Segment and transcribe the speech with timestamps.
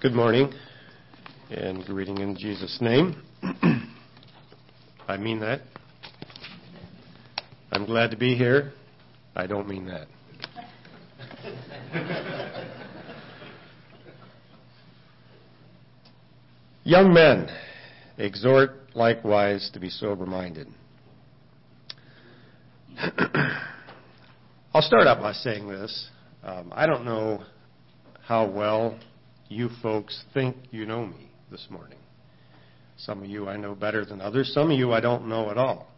[0.00, 0.54] Good morning
[1.50, 3.20] and greeting in Jesus' name.
[5.08, 5.62] I mean that.
[7.72, 8.74] I'm glad to be here.
[9.34, 10.06] I don't mean that.
[16.84, 17.48] Young men,
[18.18, 20.68] exhort likewise to be sober minded.
[24.72, 26.10] I'll start out by saying this.
[26.44, 27.42] Um, I don't know
[28.22, 28.96] how well
[29.48, 31.98] you folks think you know me this morning.
[32.96, 34.52] Some of you I know better than others.
[34.52, 35.88] Some of you I don't know at all.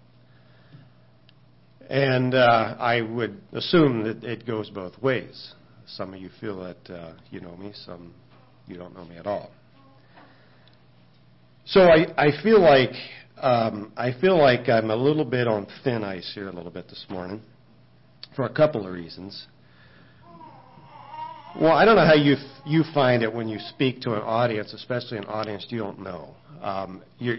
[1.88, 5.54] And uh, I would assume that it goes both ways.
[5.86, 8.14] Some of you feel that uh, you know me, some
[8.68, 9.50] you don't know me at all.
[11.64, 12.92] So I, I feel like
[13.40, 16.88] um, I feel like I'm a little bit on thin ice here a little bit
[16.88, 17.40] this morning
[18.36, 19.46] for a couple of reasons.
[21.58, 24.72] Well, I don't know how you you find it when you speak to an audience,
[24.72, 26.34] especially an audience you don't know.
[26.62, 27.38] Um, you're,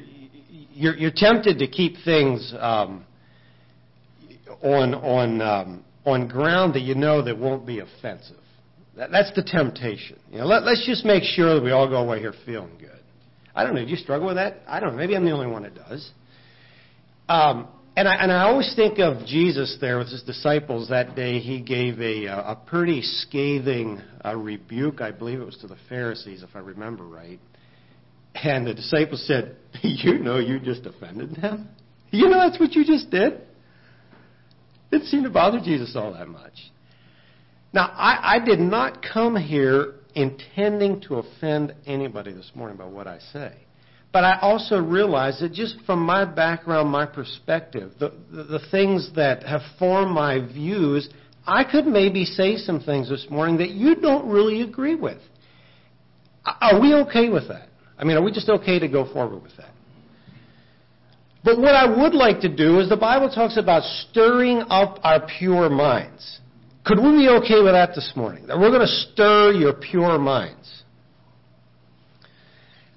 [0.73, 3.05] you're you're tempted to keep things um,
[4.61, 8.37] on on um, on ground that you know that won't be offensive.
[8.97, 10.19] That, that's the temptation.
[10.29, 12.89] You know, let, let's just make sure that we all go away here feeling good.
[13.55, 13.83] I don't know.
[13.83, 14.57] Do you struggle with that?
[14.67, 14.97] I don't know.
[14.97, 16.11] Maybe I'm the only one that does.
[17.29, 17.69] Um,
[18.01, 21.37] and I, and I always think of Jesus there with his disciples that day.
[21.37, 26.41] He gave a, a pretty scathing uh, rebuke, I believe it was to the Pharisees,
[26.41, 27.39] if I remember right.
[28.33, 31.69] And the disciples said, You know, you just offended them.
[32.09, 33.39] You know, that's what you just did.
[34.91, 36.71] Didn't seem to bother Jesus all that much.
[37.71, 43.05] Now, I, I did not come here intending to offend anybody this morning by what
[43.05, 43.53] I say.
[44.13, 49.09] But I also realize that just from my background, my perspective, the, the, the, things
[49.15, 51.09] that have formed my views,
[51.47, 55.19] I could maybe say some things this morning that you don't really agree with.
[56.45, 57.69] Are we okay with that?
[57.97, 59.71] I mean, are we just okay to go forward with that?
[61.43, 65.25] But what I would like to do is the Bible talks about stirring up our
[65.39, 66.39] pure minds.
[66.83, 68.47] Could we be okay with that this morning?
[68.47, 70.80] That we're going to stir your pure minds.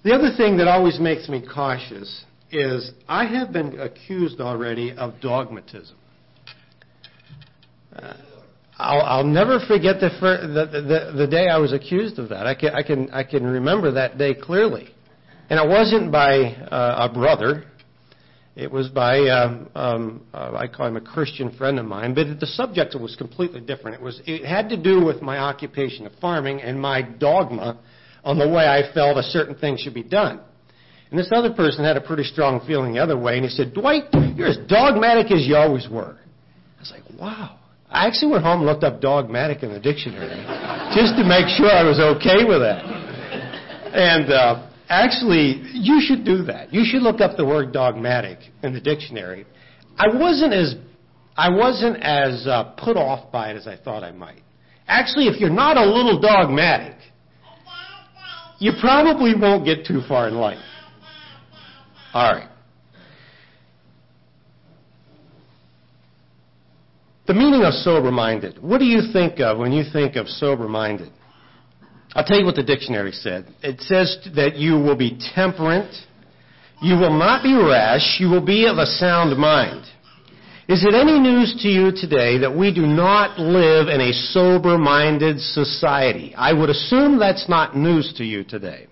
[0.04, 5.14] The other thing that always makes me cautious is I have been accused already of
[5.22, 5.96] dogmatism.
[7.96, 8.12] Uh,
[8.76, 12.46] I'll, I'll, never forget the, the, the, the, day I was accused of that.
[12.46, 14.88] I can, I, can, I can remember that day clearly.
[15.48, 17.64] And it wasn't by uh, a brother.
[18.56, 22.40] It was by, um, um, uh, I call him a Christian friend of mine, but
[22.40, 23.96] the subject was completely different.
[23.96, 27.78] It, was, it had to do with my occupation of farming and my dogma
[28.24, 30.40] on the way I felt a certain thing should be done.
[31.10, 33.74] And this other person had a pretty strong feeling the other way, and he said,
[33.74, 34.04] Dwight,
[34.34, 36.18] you're as dogmatic as you always were.
[36.76, 37.58] I was like, wow.
[37.88, 40.26] I actually went home and looked up dogmatic in the dictionary
[40.96, 42.82] just to make sure I was okay with that.
[43.94, 46.72] And uh, Actually, you should do that.
[46.72, 49.46] You should look up the word dogmatic in the dictionary.
[49.96, 50.74] I wasn't as
[51.36, 54.42] I wasn't as uh, put off by it as I thought I might.
[54.86, 56.96] Actually, if you're not a little dogmatic,
[58.64, 60.64] you probably won't get too far in life.
[62.14, 62.48] All right.
[67.26, 68.62] The meaning of sober minded.
[68.62, 71.12] What do you think of when you think of sober minded?
[72.14, 73.52] I'll tell you what the dictionary said.
[73.62, 75.94] It says that you will be temperate,
[76.80, 79.84] you will not be rash, you will be of a sound mind.
[80.66, 84.78] Is it any news to you today that we do not live in a sober
[84.78, 86.34] minded society?
[86.34, 88.86] I would assume that's not news to you today.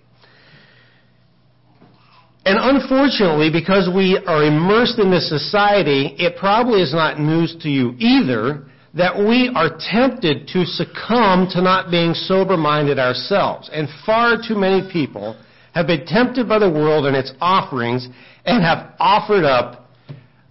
[2.45, 7.69] And unfortunately, because we are immersed in this society, it probably is not news to
[7.69, 13.67] you either that we are tempted to succumb to not being sober minded ourselves.
[13.73, 15.41] And far too many people
[15.73, 18.07] have been tempted by the world and its offerings
[18.45, 19.82] and have offered up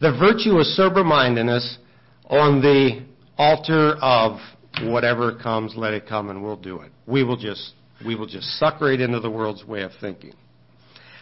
[0.03, 1.79] the virtue of sober mindedness
[2.27, 3.07] on the
[3.39, 4.41] altar of
[4.83, 6.91] whatever comes, let it come, and we'll do it.
[7.07, 10.33] We will just we will just suck right into the world's way of thinking.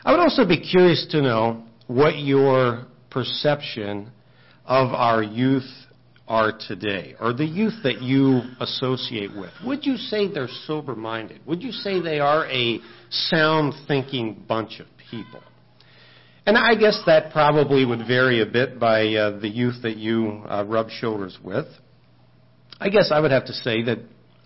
[0.03, 4.11] I would also be curious to know what your perception
[4.65, 5.69] of our youth
[6.27, 11.41] are today, or the youth that you associate with, would you say they're sober minded?
[11.45, 12.79] Would you say they are a
[13.11, 15.43] sound thinking bunch of people?
[16.47, 20.43] And I guess that probably would vary a bit by uh, the youth that you
[20.49, 21.67] uh, rub shoulders with.
[22.81, 23.99] I guess I would have to say that,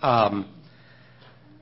[0.02, 0.52] um,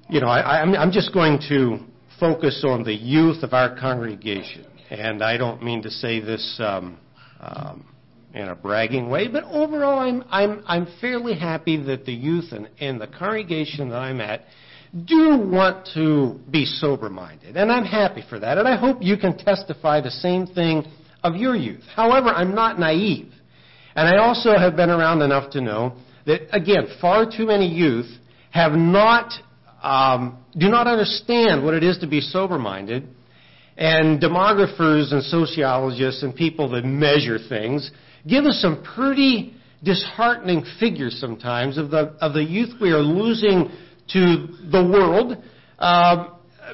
[0.08, 1.80] you know, I, I'm, I'm just going to
[2.18, 4.66] focus on the youth of our congregation.
[4.90, 6.98] And I don't mean to say this um,
[7.40, 7.84] um,
[8.32, 12.70] in a bragging way, but overall, I'm, I'm, I'm fairly happy that the youth and,
[12.80, 14.42] and the congregation that I'm at
[14.92, 19.16] do want to be sober minded, and I'm happy for that, and I hope you
[19.16, 20.84] can testify the same thing
[21.22, 21.84] of your youth.
[21.94, 23.32] However, I'm not naive,
[23.94, 25.94] and I also have been around enough to know
[26.26, 28.10] that, again, far too many youth
[28.50, 29.32] have not,
[29.82, 33.08] um, do not understand what it is to be sober minded,
[33.78, 37.90] and demographers and sociologists and people that measure things
[38.28, 43.70] give us some pretty disheartening figures sometimes of the, of the youth we are losing
[44.08, 45.42] to the world
[45.78, 46.28] uh,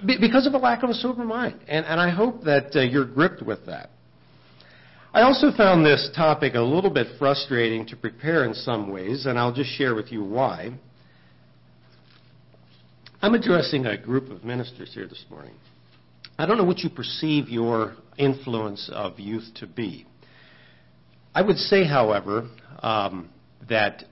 [0.06, 1.60] because of a lack of a sober mind.
[1.68, 3.90] And, and I hope that uh, you're gripped with that.
[5.12, 9.38] I also found this topic a little bit frustrating to prepare in some ways, and
[9.38, 10.78] I'll just share with you why.
[13.20, 15.54] I'm addressing a group of ministers here this morning.
[16.38, 20.06] I don't know what you perceive your influence of youth to be.
[21.34, 22.48] I would say, however,
[22.80, 23.30] um,
[23.68, 24.04] that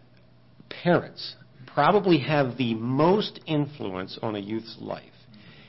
[0.68, 1.36] parents
[1.76, 5.04] probably have the most influence on a youth's life.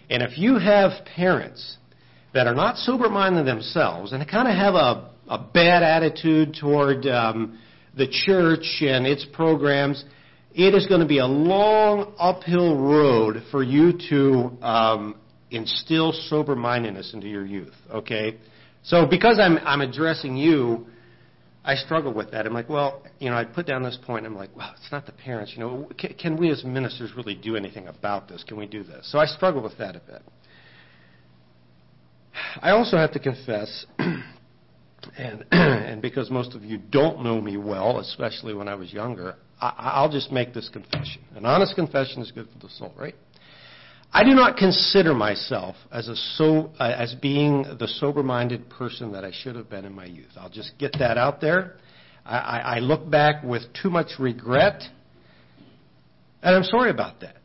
[0.10, 1.76] And if you have parents
[2.34, 7.06] that are not sober minded themselves and kind of have a, a bad attitude toward
[7.08, 7.60] um,
[7.98, 10.06] the church and its programs,
[10.56, 15.16] it is going to be a long uphill road for you to um,
[15.52, 17.76] instill sober mindedness into your youth.
[17.92, 18.38] Okay,
[18.82, 20.88] so because I'm I'm addressing you,
[21.68, 22.46] I struggle with that.
[22.46, 24.26] I'm like, well, you know, I put down this point.
[24.26, 25.52] I'm like, well, it's not the parents.
[25.54, 28.42] You know, can, can we as ministers really do anything about this?
[28.48, 29.12] Can we do this?
[29.12, 30.22] So I struggle with that a bit.
[32.62, 38.00] I also have to confess, and and because most of you don't know me well,
[38.00, 41.22] especially when I was younger, I, I'll just make this confession.
[41.36, 43.16] An honest confession is good for the soul, right?
[44.12, 49.12] I do not consider myself as, a so, uh, as being the sober minded person
[49.12, 50.32] that I should have been in my youth.
[50.38, 51.76] I'll just get that out there.
[52.26, 54.82] I, I, I look back with too much regret,
[56.42, 57.36] and I'm sorry about that.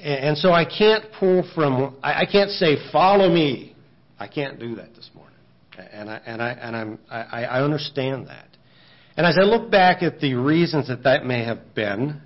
[0.00, 3.76] And, and so I can't pull from, I, I can't say, follow me.
[4.18, 5.34] I can't do that this morning.
[5.92, 8.48] And I, and I, and I'm, I, I understand that.
[9.16, 12.20] And as I look back at the reasons that that may have been,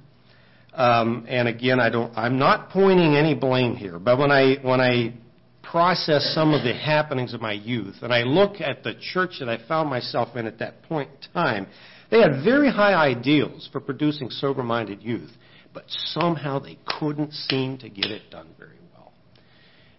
[0.73, 4.81] um, and again, I don't, I'm not pointing any blame here, but when I, when
[4.81, 5.15] I
[5.63, 9.49] process some of the happenings of my youth and I look at the church that
[9.49, 11.67] I found myself in at that point in time,
[12.11, 15.31] they had very high ideals for producing sober minded youth,
[15.73, 19.13] but somehow they couldn't seem to get it done very well.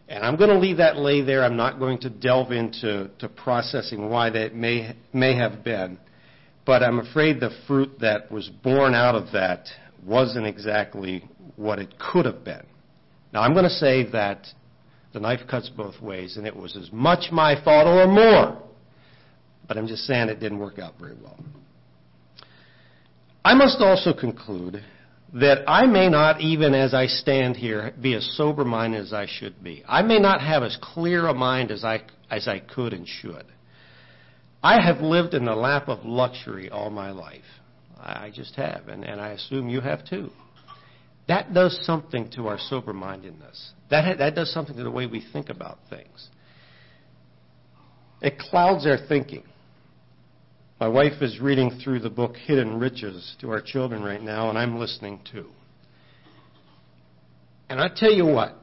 [0.09, 1.43] And I'm going to leave that lay there.
[1.43, 5.97] I'm not going to delve into to processing why that may, may have been.
[6.65, 9.67] But I'm afraid the fruit that was born out of that
[10.05, 12.65] wasn't exactly what it could have been.
[13.33, 14.47] Now, I'm going to say that
[15.13, 18.61] the knife cuts both ways, and it was as much my fault or more.
[19.67, 21.39] But I'm just saying it didn't work out very well.
[23.43, 24.83] I must also conclude
[25.33, 29.27] that I may not, even as I stand here, be as sober minded as I
[29.27, 29.83] should be.
[29.87, 33.45] I may not have as clear a mind as I, as I could and should.
[34.61, 37.41] I have lived in the lap of luxury all my life.
[38.01, 40.29] I just have, and, and I assume you have too.
[41.27, 43.71] That does something to our sober mindedness.
[43.89, 46.29] That, that does something to the way we think about things.
[48.21, 49.43] It clouds our thinking.
[50.79, 54.57] My wife is reading through the book Hidden Riches to our children right now, and
[54.57, 55.47] I'm listening too.
[57.69, 58.55] And I tell you what,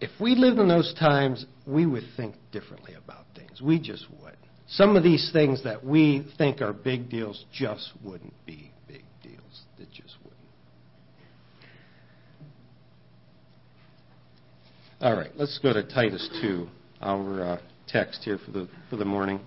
[0.00, 3.60] if we lived in those times, we would think differently about things.
[3.60, 4.36] We just would.
[4.70, 9.62] Some of these things that we think are big deals just wouldn't be big deals.
[9.78, 10.38] They just wouldn't.
[15.00, 16.68] All right, let's go to Titus 2,
[17.00, 19.40] our uh, text here for the, for the morning.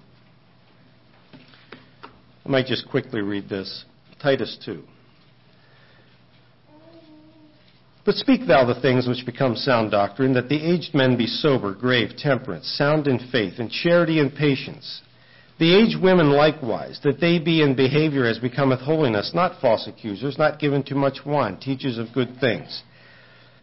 [2.43, 3.85] I might just quickly read this.
[4.19, 4.83] Titus 2.
[8.03, 11.75] But speak thou the things which become sound doctrine, that the aged men be sober,
[11.75, 15.01] grave, temperate, sound in faith, in charity and patience.
[15.61, 20.39] The aged women likewise, that they be in behavior as becometh holiness, not false accusers,
[20.39, 22.81] not given to much wine, teachers of good things.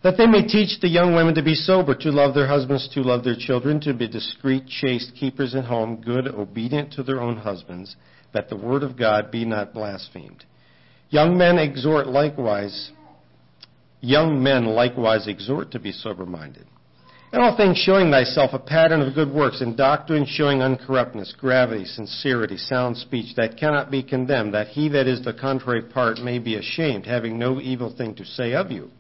[0.05, 3.03] That they may teach the young women to be sober, to love their husbands, to
[3.03, 7.37] love their children, to be discreet, chaste, keepers at home, good, obedient to their own
[7.37, 7.97] husbands,
[8.33, 10.45] that the word of God be not blasphemed.
[11.11, 12.93] Young men exhort likewise,
[14.01, 16.69] young men likewise exhort to be sober minded
[17.33, 21.85] in all things showing thyself a pattern of good works, in doctrine showing uncorruptness, gravity,
[21.85, 26.39] sincerity, sound speech, that cannot be condemned, that he that is the contrary part may
[26.39, 28.91] be ashamed, having no evil thing to say of you.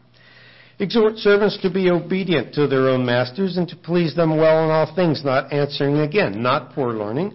[0.78, 4.70] Exhort servants to be obedient to their own masters, and to please them well in
[4.70, 7.32] all things, not answering again, not poor learning,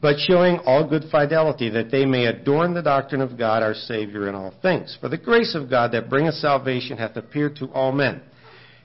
[0.00, 4.28] but showing all good fidelity, that they may adorn the doctrine of God our Savior
[4.28, 4.96] in all things.
[5.00, 8.22] For the grace of God that bringeth salvation hath appeared to all men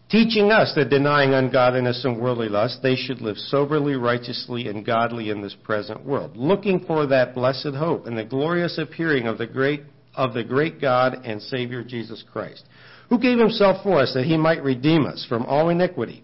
[0.09, 5.29] teaching us that denying ungodliness and worldly lust, they should live soberly, righteously, and godly
[5.29, 9.47] in this present world, looking for that blessed hope and the glorious appearing of the
[9.47, 9.83] great
[10.15, 12.65] of the great God and Savior Jesus Christ,
[13.07, 16.23] who gave himself for us that he might redeem us from all iniquity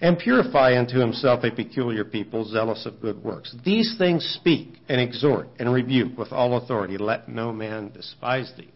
[0.00, 3.54] and purify unto himself a peculiar people zealous of good works.
[3.64, 6.98] These things speak and exhort and rebuke with all authority.
[6.98, 8.70] Let no man despise thee.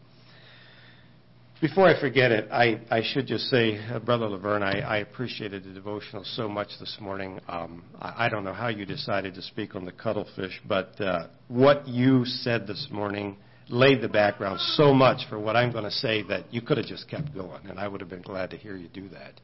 [1.58, 5.64] Before I forget it, I, I should just say, uh, Brother Laverne, I, I appreciated
[5.64, 7.40] the devotional so much this morning.
[7.48, 11.28] Um, I, I don't know how you decided to speak on the cuttlefish, but uh,
[11.48, 13.38] what you said this morning
[13.70, 16.86] laid the background so much for what I'm going to say that you could have
[16.86, 19.40] just kept going, and I would have been glad to hear you do that.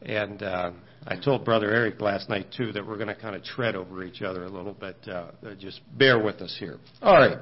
[0.00, 0.70] And uh,
[1.06, 4.02] I told Brother Eric last night, too, that we're going to kind of tread over
[4.02, 4.96] each other a little bit.
[5.06, 5.26] Uh,
[5.58, 6.78] just bear with us here.
[7.02, 7.36] All right.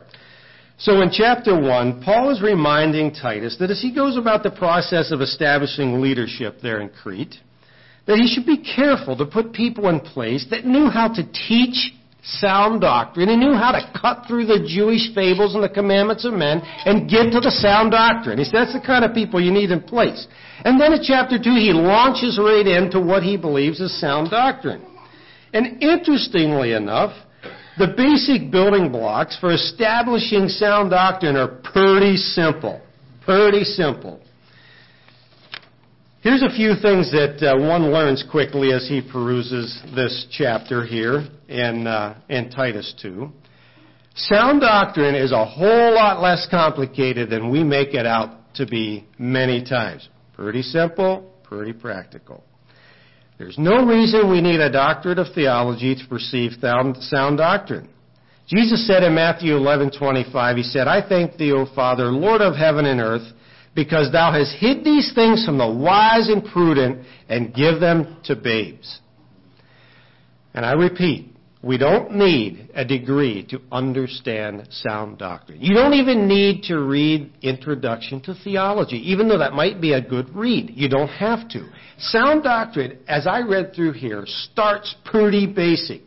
[0.79, 5.13] So in chapter 1, Paul is reminding Titus that as he goes about the process
[5.13, 7.37] of establishing leadership there in Crete,
[8.07, 11.93] that he should be careful to put people in place that knew how to teach
[12.23, 13.29] sound doctrine.
[13.29, 17.11] He knew how to cut through the Jewish fables and the commandments of men and
[17.11, 18.39] get to the sound doctrine.
[18.39, 20.27] He said that's the kind of people you need in place.
[20.65, 24.85] And then in chapter 2, he launches right into what he believes is sound doctrine.
[25.53, 27.13] And interestingly enough,
[27.79, 32.81] the basic building blocks for establishing sound doctrine are pretty simple.
[33.25, 34.21] Pretty simple.
[36.23, 41.27] Here's a few things that uh, one learns quickly as he peruses this chapter here
[41.49, 43.29] in, uh, in Titus 2.
[44.15, 49.07] Sound doctrine is a whole lot less complicated than we make it out to be
[49.19, 50.09] many times.
[50.35, 52.45] Pretty simple, pretty practical.
[53.43, 57.89] There's no reason we need a doctorate of theology to perceive sound doctrine.
[58.47, 62.87] Jesus said in Matthew 11:25, he said, "I thank thee, O Father, Lord of heaven
[62.87, 63.33] and earth,
[63.75, 68.37] because thou hast hid these things from the wise and prudent and give them to
[68.37, 69.01] babes."
[70.55, 71.32] And I repeat,
[71.63, 75.61] we don't need a degree to understand sound doctrine.
[75.61, 80.01] You don't even need to read Introduction to Theology, even though that might be a
[80.01, 80.73] good read.
[80.75, 81.69] You don't have to.
[81.99, 86.03] Sound doctrine, as I read through here, starts pretty basic.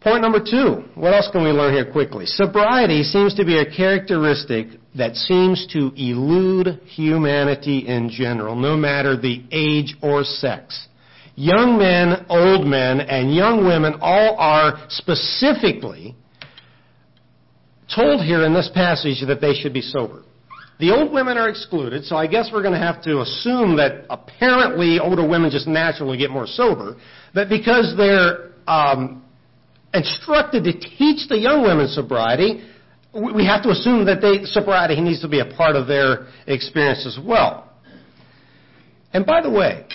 [0.00, 0.84] Point number two.
[0.94, 2.24] What else can we learn here quickly?
[2.24, 9.14] Sobriety seems to be a characteristic that seems to elude humanity in general, no matter
[9.14, 10.88] the age or sex.
[11.40, 16.14] Young men, old men, and young women all are specifically
[17.88, 20.24] told here in this passage that they should be sober.
[20.80, 24.04] The old women are excluded, so I guess we're going to have to assume that
[24.10, 26.96] apparently older women just naturally get more sober,
[27.32, 29.24] but because they're um,
[29.94, 32.68] instructed to teach the young women sobriety,
[33.14, 37.06] we have to assume that they, sobriety needs to be a part of their experience
[37.06, 37.72] as well.
[39.14, 39.86] And by the way,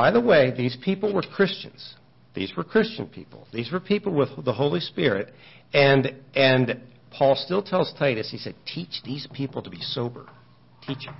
[0.00, 1.94] by the way, these people were Christians.
[2.34, 3.46] These were Christian people.
[3.52, 5.30] These were people with the Holy Spirit.
[5.74, 6.80] And, and
[7.10, 10.24] Paul still tells Titus, he said, teach these people to be sober.
[10.86, 11.16] Teach them.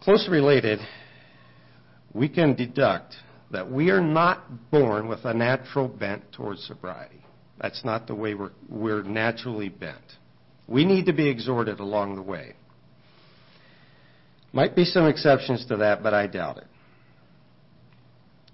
[0.00, 0.78] Closely related,
[2.14, 3.14] we can deduct
[3.50, 7.22] that we are not born with a natural bent towards sobriety.
[7.60, 10.16] That's not the way we're, we're naturally bent.
[10.66, 12.54] We need to be exhorted along the way.
[14.52, 16.66] Might be some exceptions to that, but I doubt it.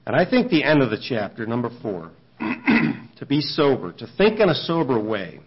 [0.07, 4.41] And I think the end of the chapter, number four, to be sober, to think
[4.41, 5.41] in a sober way,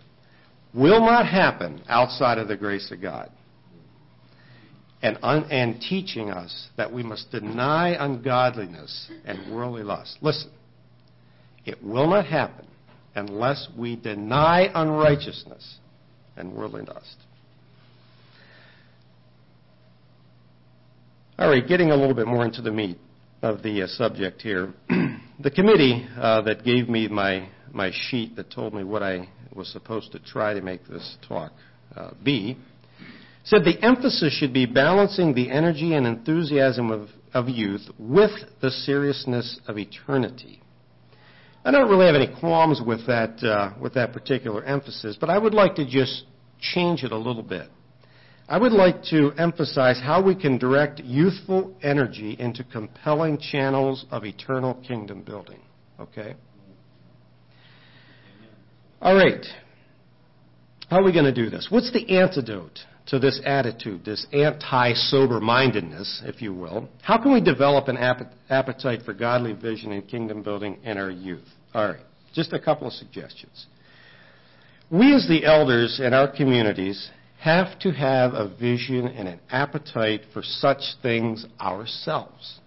[0.73, 3.31] will not happen outside of the grace of God.
[5.01, 10.19] And, un, and teaching us that we must deny ungodliness and worldly lust.
[10.21, 10.51] Listen,
[11.65, 12.67] it will not happen
[13.15, 15.79] unless we deny unrighteousness
[16.37, 17.17] and worldly lust.
[21.41, 22.99] All right, getting a little bit more into the meat
[23.41, 24.71] of the uh, subject here.
[25.39, 29.67] the committee uh, that gave me my, my sheet that told me what I was
[29.71, 31.51] supposed to try to make this talk
[31.95, 32.59] uh, be
[33.43, 38.29] said the emphasis should be balancing the energy and enthusiasm of, of youth with
[38.61, 40.61] the seriousness of eternity.
[41.65, 45.39] I don't really have any qualms with that, uh, with that particular emphasis, but I
[45.39, 46.25] would like to just
[46.59, 47.67] change it a little bit.
[48.51, 54.25] I would like to emphasize how we can direct youthful energy into compelling channels of
[54.25, 55.61] eternal kingdom building.
[55.97, 56.35] Okay?
[59.01, 59.45] All right.
[60.89, 61.67] How are we going to do this?
[61.69, 62.77] What's the antidote
[63.07, 66.89] to this attitude, this anti sober mindedness, if you will?
[67.03, 67.95] How can we develop an
[68.49, 71.47] appetite for godly vision and kingdom building in our youth?
[71.73, 72.03] All right.
[72.33, 73.67] Just a couple of suggestions.
[74.89, 77.09] We, as the elders in our communities,
[77.41, 82.59] have to have a vision and an appetite for such things ourselves.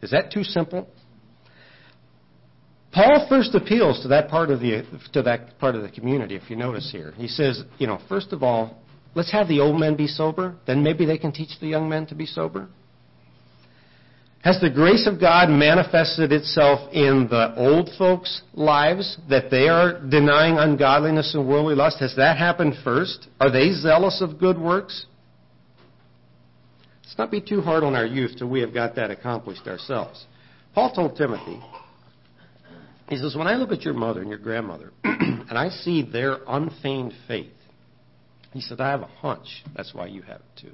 [0.00, 0.88] Is that too simple?
[2.92, 6.34] Paul first appeals to that part of the to that part of the community.
[6.34, 8.82] If you notice here, he says, you know, first of all,
[9.14, 10.56] let's have the old men be sober.
[10.66, 12.68] Then maybe they can teach the young men to be sober.
[14.42, 20.00] Has the grace of God manifested itself in the old folks' lives that they are
[20.00, 21.98] denying ungodliness and worldly lust?
[22.00, 23.28] Has that happened first?
[23.38, 25.04] Are they zealous of good works?
[27.04, 30.24] Let's not be too hard on our youth till we have got that accomplished ourselves.
[30.74, 31.60] Paul told Timothy,
[33.10, 36.38] he says, When I look at your mother and your grandmother, and I see their
[36.48, 37.52] unfeigned faith,
[38.52, 40.72] he said, I have a hunch that's why you have it too.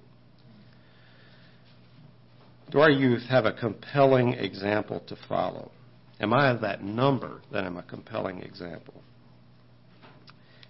[2.77, 5.71] Do our youth have a compelling example to follow?
[6.21, 9.03] Am I that number that am a compelling example?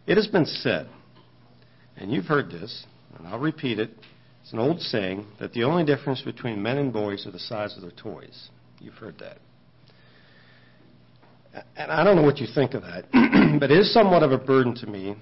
[0.06, 0.88] It has been said,
[1.96, 2.86] and you've heard this,
[3.18, 3.90] and I'll repeat it.
[4.40, 7.74] It's an old saying that the only difference between men and boys are the size
[7.74, 8.50] of their toys.
[8.78, 9.38] You've heard that.
[11.76, 13.06] And I don't know what you think of that,
[13.58, 15.16] but it is somewhat of a burden to me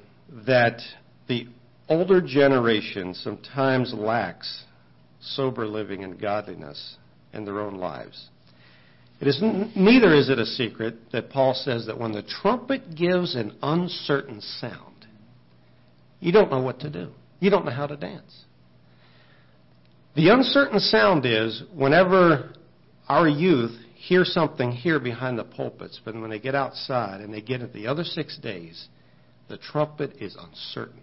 [0.46, 0.82] that
[1.28, 1.46] the
[1.88, 4.64] older generation sometimes lacks
[5.24, 6.96] sober living and godliness
[7.32, 8.28] in their own lives.
[9.20, 13.34] It is neither is it a secret that Paul says that when the trumpet gives
[13.34, 15.06] an uncertain sound,
[16.20, 17.10] you don't know what to do.
[17.40, 18.44] You don't know how to dance.
[20.16, 22.52] The uncertain sound is whenever
[23.08, 27.40] our youth hear something here behind the pulpits, but when they get outside and they
[27.40, 28.88] get it the other six days,
[29.48, 31.02] the trumpet is uncertain.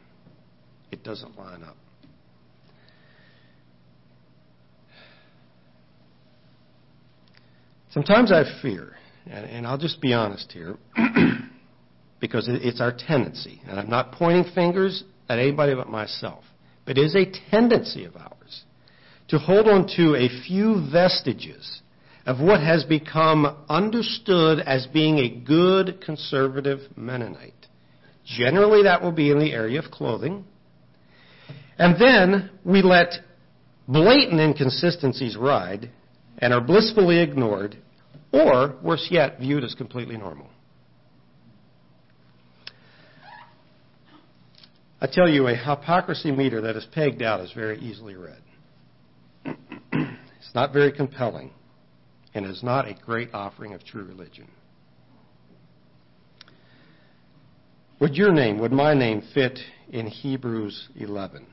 [0.92, 1.78] It doesn't line up.
[7.92, 8.96] Sometimes I fear,
[9.30, 10.78] and, and I'll just be honest here,
[12.22, 16.44] because it, it's our tendency, and I'm not pointing fingers at anybody but myself,
[16.86, 18.64] but it is a tendency of ours
[19.28, 21.82] to hold on to a few vestiges
[22.26, 27.54] of what has become understood as being a good conservative Mennonite.
[28.26, 30.46] Generally, that will be in the area of clothing.
[31.78, 33.16] And then we let
[33.88, 35.90] blatant inconsistencies ride
[36.42, 37.78] and are blissfully ignored,
[38.34, 40.48] or, worse yet, viewed as completely normal.
[45.00, 48.42] I tell you, a hypocrisy meter that is pegged out is very easily read.
[49.94, 51.52] it's not very compelling
[52.34, 54.48] and is not a great offering of true religion.
[58.00, 59.60] Would your name, would my name fit
[59.92, 61.46] in Hebrews 11?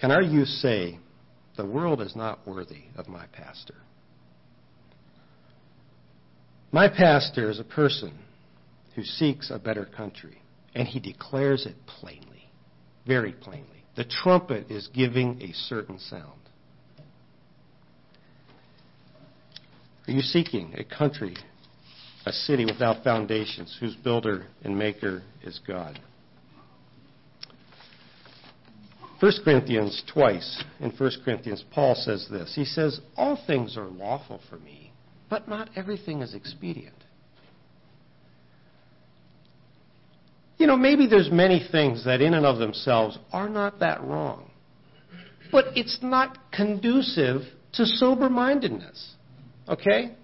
[0.00, 0.98] Can our youth say,
[1.56, 3.74] the world is not worthy of my pastor?
[6.72, 8.18] My pastor is a person
[8.94, 10.38] who seeks a better country,
[10.74, 12.50] and he declares it plainly,
[13.06, 13.84] very plainly.
[13.96, 16.40] The trumpet is giving a certain sound.
[20.06, 21.36] Are you seeking a country,
[22.26, 25.98] a city without foundations, whose builder and maker is God?
[29.20, 32.54] 1 Corinthians, twice in 1 Corinthians, Paul says this.
[32.54, 34.92] He says, All things are lawful for me,
[35.30, 36.94] but not everything is expedient.
[40.58, 44.50] You know, maybe there's many things that in and of themselves are not that wrong.
[45.52, 47.42] But it's not conducive
[47.74, 49.14] to sober mindedness.
[49.68, 50.14] Okay?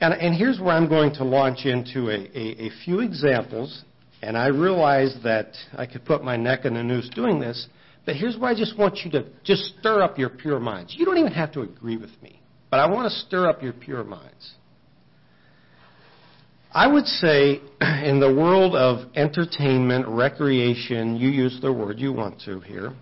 [0.00, 3.84] And, and here's where I'm going to launch into a, a, a few examples,
[4.24, 7.68] and I realize that I could put my neck in a noose doing this,
[8.06, 10.94] but here's where I just want you to just stir up your pure minds.
[10.96, 13.74] You don't even have to agree with me, but I want to stir up your
[13.74, 14.54] pure minds.
[16.72, 22.40] I would say in the world of entertainment, recreation, you use the word you want
[22.46, 22.94] to here,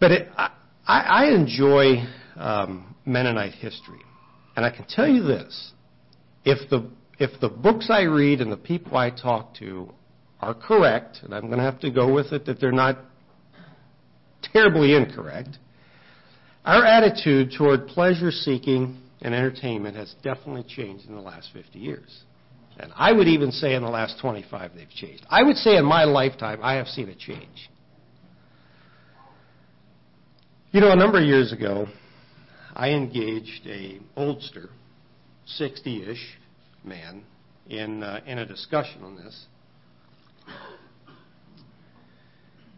[0.00, 0.50] but it, I,
[0.86, 2.04] I enjoy
[2.36, 4.00] um, Mennonite history.
[4.56, 5.72] And I can tell you this
[6.44, 9.92] if the, if the books I read and the people I talk to
[10.40, 12.98] are correct, and I'm going to have to go with it that they're not
[14.42, 15.58] terribly incorrect,
[16.64, 22.22] our attitude toward pleasure seeking and entertainment has definitely changed in the last 50 years.
[22.78, 25.26] And I would even say in the last 25 they've changed.
[25.28, 27.68] I would say in my lifetime I have seen a change.
[30.72, 31.86] You know, a number of years ago,
[32.74, 34.68] I engaged a oldster,
[35.60, 36.39] 60-ish
[36.84, 37.22] man,
[37.68, 39.46] in, uh, in a discussion on this.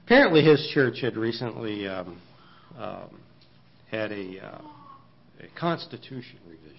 [0.05, 2.21] Apparently, his church had recently um,
[2.79, 3.21] um,
[3.91, 4.61] had a, uh,
[5.41, 6.73] a constitution revision.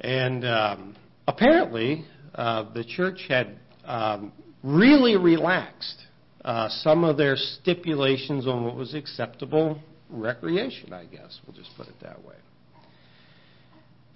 [0.00, 6.02] And um, apparently, uh, the church had um, really relaxed
[6.44, 11.40] uh, some of their stipulations on what was acceptable recreation, I guess.
[11.46, 12.34] We'll just put it that way.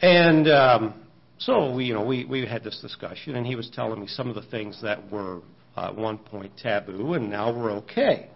[0.00, 1.03] And um,
[1.38, 4.28] so we, you know, we, we had this discussion, and he was telling me some
[4.28, 5.40] of the things that were
[5.76, 8.28] uh, at one point taboo, and now we're okay.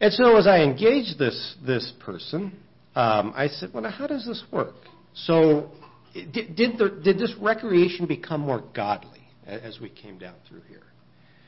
[0.00, 2.52] And so as I engaged this this person,
[2.94, 4.74] um, I said, "Well, how does this work?"
[5.14, 5.70] So
[6.12, 10.82] did did, the, did this recreation become more godly as we came down through here?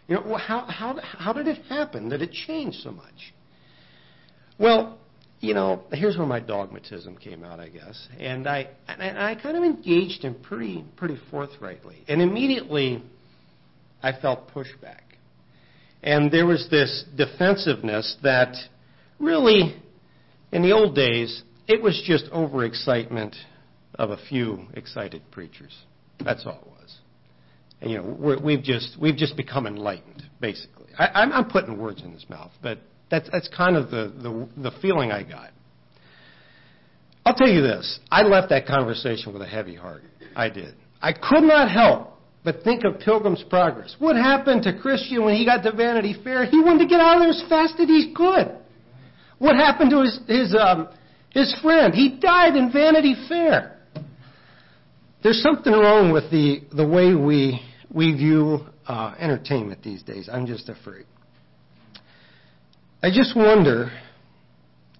[0.08, 3.34] You know, how how how did it happen that it changed so much?
[4.58, 4.98] Well,
[5.40, 9.56] you know, here's where my dogmatism came out, I guess, and I and I kind
[9.56, 13.02] of engaged him pretty pretty forthrightly, and immediately
[14.02, 15.02] I felt pushback.
[16.02, 18.54] And there was this defensiveness that
[19.18, 19.80] really,
[20.52, 23.34] in the old days, it was just overexcitement
[23.94, 25.76] of a few excited preachers.
[26.24, 26.96] That's all it was.
[27.80, 30.86] And, you know, we have just we've just become enlightened, basically.
[30.98, 32.78] I, am putting words in his mouth, but
[33.10, 35.50] that's that's kind of the, the the feeling I got.
[37.24, 40.02] I'll tell you this: I left that conversation with a heavy heart.
[40.34, 40.74] I did.
[41.00, 43.96] I could not help but think of Pilgrim's Progress.
[43.98, 46.46] What happened to Christian when he got to Vanity Fair?
[46.46, 48.56] He wanted to get out of there as fast as he could.
[49.38, 50.88] What happened to his his um,
[51.30, 51.92] his friend?
[51.94, 53.76] He died in Vanity Fair.
[55.22, 57.60] There's something wrong with the the way we
[57.92, 60.28] we view uh, entertainment these days.
[60.32, 61.04] I'm just afraid.
[63.02, 63.92] I just wonder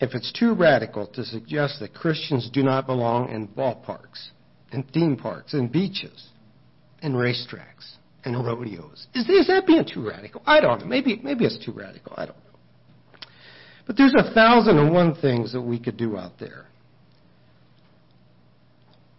[0.00, 4.28] if it's too radical to suggest that Christians do not belong in ballparks,
[4.70, 6.28] and theme parks, and beaches
[7.02, 9.06] and racetracks and rodeos.
[9.14, 10.42] Is, is that being too radical?
[10.46, 10.87] I don't know.
[10.87, 12.12] Maybe, maybe it's too radical.
[12.16, 13.28] I don't know.
[13.87, 16.66] But there's a thousand and one things that we could do out there.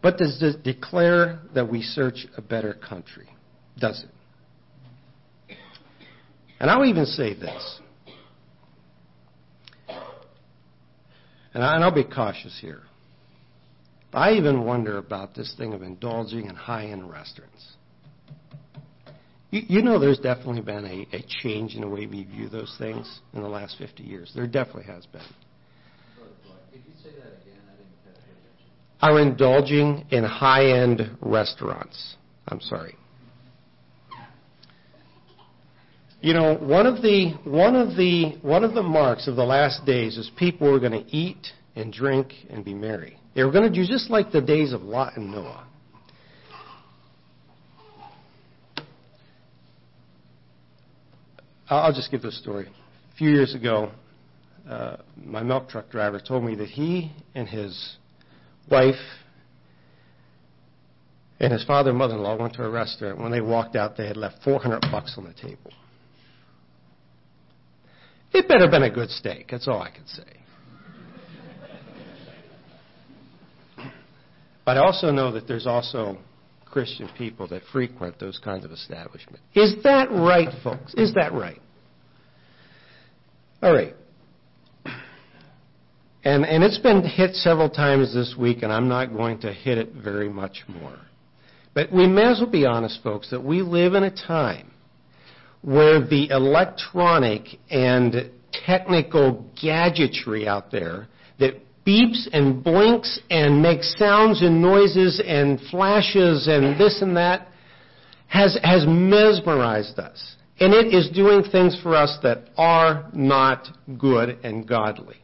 [0.02, 3.28] But does it declare that we search a better country?
[3.78, 5.58] Does it?
[6.60, 7.80] And I'll even say this.
[11.54, 12.82] And I'll be cautious here.
[14.14, 17.74] I even wonder about this thing of indulging in high-end restaurants.
[19.52, 23.22] You, know there's definitely been a, a change in the way we view those things
[23.34, 24.32] in the last 50 years.
[24.36, 25.22] There definitely has been.
[29.02, 29.10] I.
[29.10, 32.16] Are indulging in high-end restaurants.
[32.48, 32.96] I'm sorry.
[36.22, 39.86] You know, one of the one of the one of the marks of the last
[39.86, 43.18] days is people were going to eat and drink and be merry.
[43.36, 45.66] They were going to do just like the days of Lot and Noah.
[51.70, 52.68] I'll just give this story.
[52.68, 53.92] A few years ago,
[54.68, 57.98] uh, my milk truck driver told me that he and his
[58.70, 58.96] wife
[61.40, 63.20] and his father and mother-in-law went to a restaurant.
[63.20, 65.72] When they walked out, they had left 400 bucks on the table.
[68.34, 69.48] It better have been a good steak.
[69.50, 70.24] That's all I can say.
[74.66, 76.18] But I also know that there's also
[76.66, 79.42] Christian people that frequent those kinds of establishments.
[79.56, 80.94] Is that right, folks?
[80.94, 81.60] Is that right?
[83.64, 83.96] All right.
[86.24, 89.78] And, and it's been hit several times this week, and I'm not going to hit
[89.78, 91.00] it very much more.
[91.74, 94.72] But we may as well be honest, folks, that we live in a time
[95.62, 98.32] where the electronic and
[98.66, 101.08] technical gadgetry out there
[101.40, 107.48] that beeps and blinks and makes sounds and noises and flashes and this and that
[108.28, 110.36] has, has mesmerized us.
[110.60, 113.68] And it is doing things for us that are not
[113.98, 115.18] good and godly.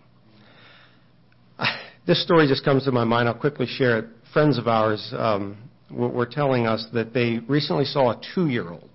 [2.08, 3.28] This story just comes to my mind.
[3.28, 4.06] I'll quickly share it.
[4.32, 5.58] Friends of ours um,
[5.90, 8.88] were telling us that they recently saw a two-year-old.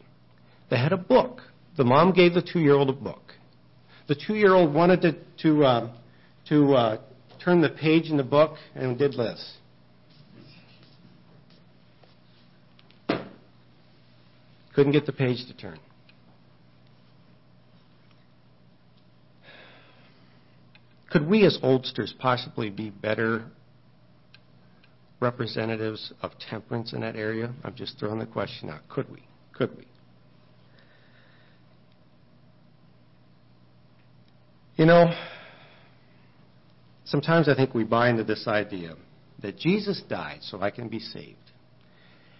[0.70, 1.42] They had a book.
[1.76, 3.34] The mom gave the two-year-old a book.
[4.06, 5.92] The two-year-old wanted to, to, uh,
[6.48, 6.98] to uh,
[7.44, 9.56] turned the page in the book and did this.
[14.74, 15.78] Couldn't get the page to turn.
[21.10, 23.44] Could we as oldsters possibly be better
[25.18, 27.52] representatives of temperance in that area?
[27.64, 28.88] I'm just throwing the question out.
[28.88, 29.24] Could we?
[29.52, 29.89] Could we?
[34.80, 35.12] You know,
[37.10, 38.94] Sometimes I think we buy into this idea
[39.42, 41.36] that Jesus died so I can be saved.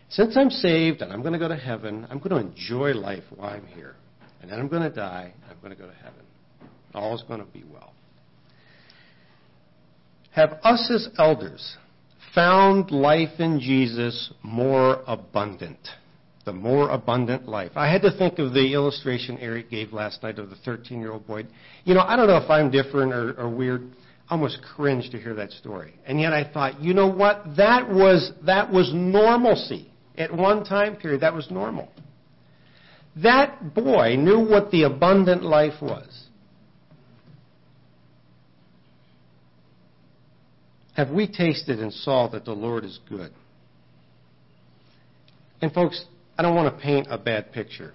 [0.09, 3.24] Since I'm saved and I'm going to go to heaven, I'm going to enjoy life
[3.35, 3.96] while I'm here.
[4.40, 6.24] And then I'm going to die, and I'm going to go to heaven.
[6.94, 7.92] All is going to be well.
[10.31, 11.76] Have us as elders
[12.33, 15.88] found life in Jesus more abundant
[16.44, 17.72] the more abundant life.
[17.74, 21.12] I had to think of the illustration Eric gave last night of the 13 year
[21.12, 21.46] old boy.
[21.85, 23.90] You know, I don't know if I'm different or, or weird.
[24.29, 25.94] I almost cringed to hear that story.
[26.07, 27.42] And yet I thought, you know what?
[27.57, 29.90] That was, that was normalcy.
[30.16, 31.90] At one time period, that was normal.
[33.16, 36.26] That boy knew what the abundant life was.
[40.94, 43.33] Have we tasted and saw that the Lord is good?
[45.62, 46.05] And folks,
[46.40, 47.92] I don't want to paint a bad picture.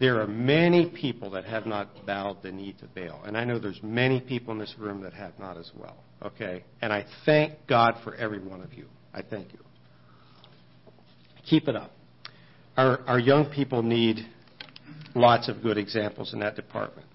[0.00, 3.22] There are many people that have not bowed the knee to Baal.
[3.24, 5.94] And I know there's many people in this room that have not as well.
[6.20, 6.64] Okay?
[6.82, 8.86] And I thank God for every one of you.
[9.14, 9.60] I thank you.
[11.48, 11.92] Keep it up.
[12.76, 14.26] Our, our young people need
[15.14, 17.06] lots of good examples in that department.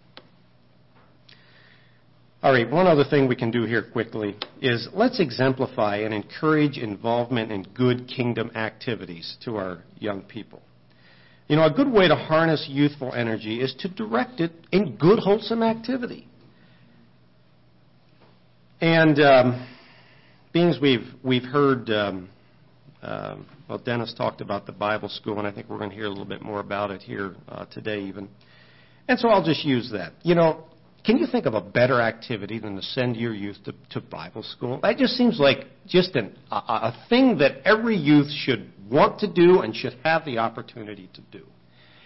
[2.41, 6.77] All right, one other thing we can do here quickly is let's exemplify and encourage
[6.77, 10.61] involvement in good kingdom activities to our young people.
[11.49, 15.17] You know, a good way to harness youthful energy is to direct it in good,
[15.17, 16.27] wholesome activity.
[18.79, 19.67] And um,
[20.53, 22.29] being as we've we've heard, um,
[23.01, 26.05] uh, well, Dennis talked about the Bible school, and I think we're going to hear
[26.05, 28.29] a little bit more about it here uh, today, even.
[29.07, 30.13] And so I'll just use that.
[30.21, 30.65] You know,
[31.03, 34.43] can you think of a better activity than to send your youth to, to Bible
[34.43, 34.79] school?
[34.83, 39.27] That just seems like just an, a, a thing that every youth should want to
[39.27, 41.45] do and should have the opportunity to do.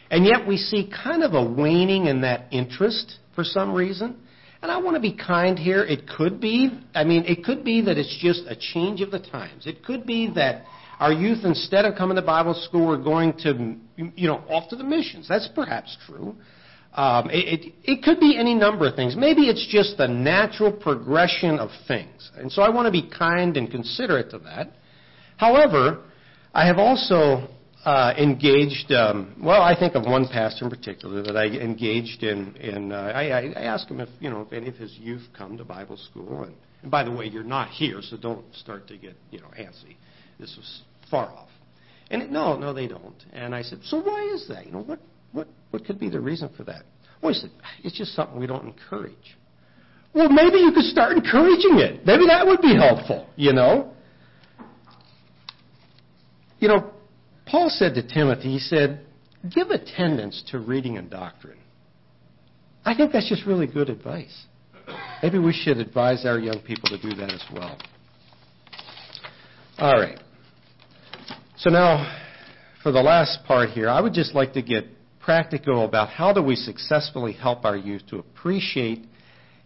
[0.09, 4.17] And yet we see kind of a waning in that interest for some reason.
[4.61, 5.83] And I want to be kind here.
[5.83, 9.19] It could be, I mean, it could be that it's just a change of the
[9.19, 9.67] times.
[9.67, 10.65] It could be that
[10.99, 13.75] our youth, instead of coming to Bible school, are going to,
[14.15, 15.27] you know, off to the missions.
[15.27, 16.35] That's perhaps true.
[16.93, 19.15] Um, it, it, it could be any number of things.
[19.17, 22.31] Maybe it's just the natural progression of things.
[22.37, 24.73] And so I want to be kind and considerate to that.
[25.37, 26.03] However,
[26.53, 27.47] I have also
[27.83, 32.55] uh, engaged, um, well, I think of one pastor in particular that I engaged in.
[32.57, 35.57] in uh, I, I asked him if, you know, if any of his youth come
[35.57, 36.43] to Bible school.
[36.43, 39.47] And, and by the way, you're not here, so don't start to get, you know,
[39.59, 39.95] antsy.
[40.39, 41.49] This was far off.
[42.11, 43.23] And it, no, no, they don't.
[43.31, 44.67] And I said, so why is that?
[44.67, 44.99] You know, what,
[45.31, 46.83] what, what could be the reason for that?
[47.21, 47.51] Well, he said,
[47.83, 49.37] it's just something we don't encourage.
[50.13, 52.05] Well, maybe you could start encouraging it.
[52.05, 53.93] Maybe that would be helpful, you know?
[56.63, 56.91] You know,
[57.45, 59.01] Paul said to Timothy, he said,
[59.53, 61.57] give attendance to reading and doctrine.
[62.85, 64.45] I think that's just really good advice.
[65.21, 67.77] Maybe we should advise our young people to do that as well.
[69.77, 70.17] All right.
[71.57, 72.17] So now,
[72.81, 74.85] for the last part here, I would just like to get
[75.19, 79.03] practical about how do we successfully help our youth to appreciate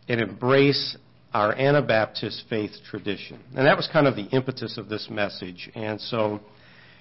[0.10, 0.98] and embrace
[1.32, 3.40] our Anabaptist faith tradition.
[3.56, 5.70] And that was kind of the impetus of this message.
[5.76, 6.40] And so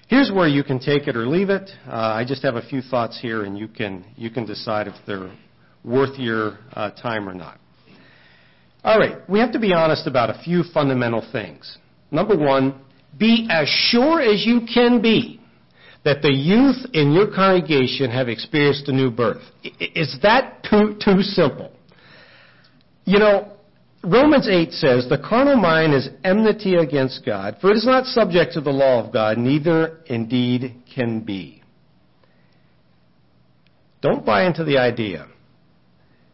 [0.07, 1.69] here's where you can take it or leave it.
[1.87, 4.95] Uh, I just have a few thoughts here, and you can, you can decide if
[5.05, 5.31] they're
[5.83, 7.59] worth your uh, time or not.
[8.83, 11.77] All right, we have to be honest about a few fundamental things.
[12.11, 12.79] Number one,
[13.17, 15.41] be as sure as you can be
[16.03, 19.41] that the youth in your congregation have experienced a new birth.
[19.63, 21.71] Is that too, too simple?
[23.03, 23.56] You know,
[24.09, 28.53] Romans 8 says, The carnal mind is enmity against God, for it is not subject
[28.53, 31.61] to the law of God, neither indeed can be.
[34.01, 35.27] Don't buy into the idea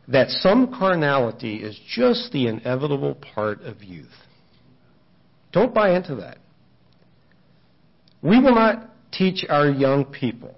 [0.08, 4.06] that some carnality is just the inevitable part of youth.
[5.52, 6.38] Don't buy into that.
[8.22, 10.56] We will not teach our young people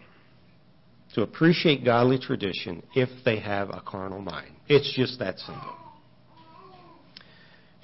[1.14, 4.52] to appreciate godly tradition if they have a carnal mind.
[4.68, 5.85] It's just that simple.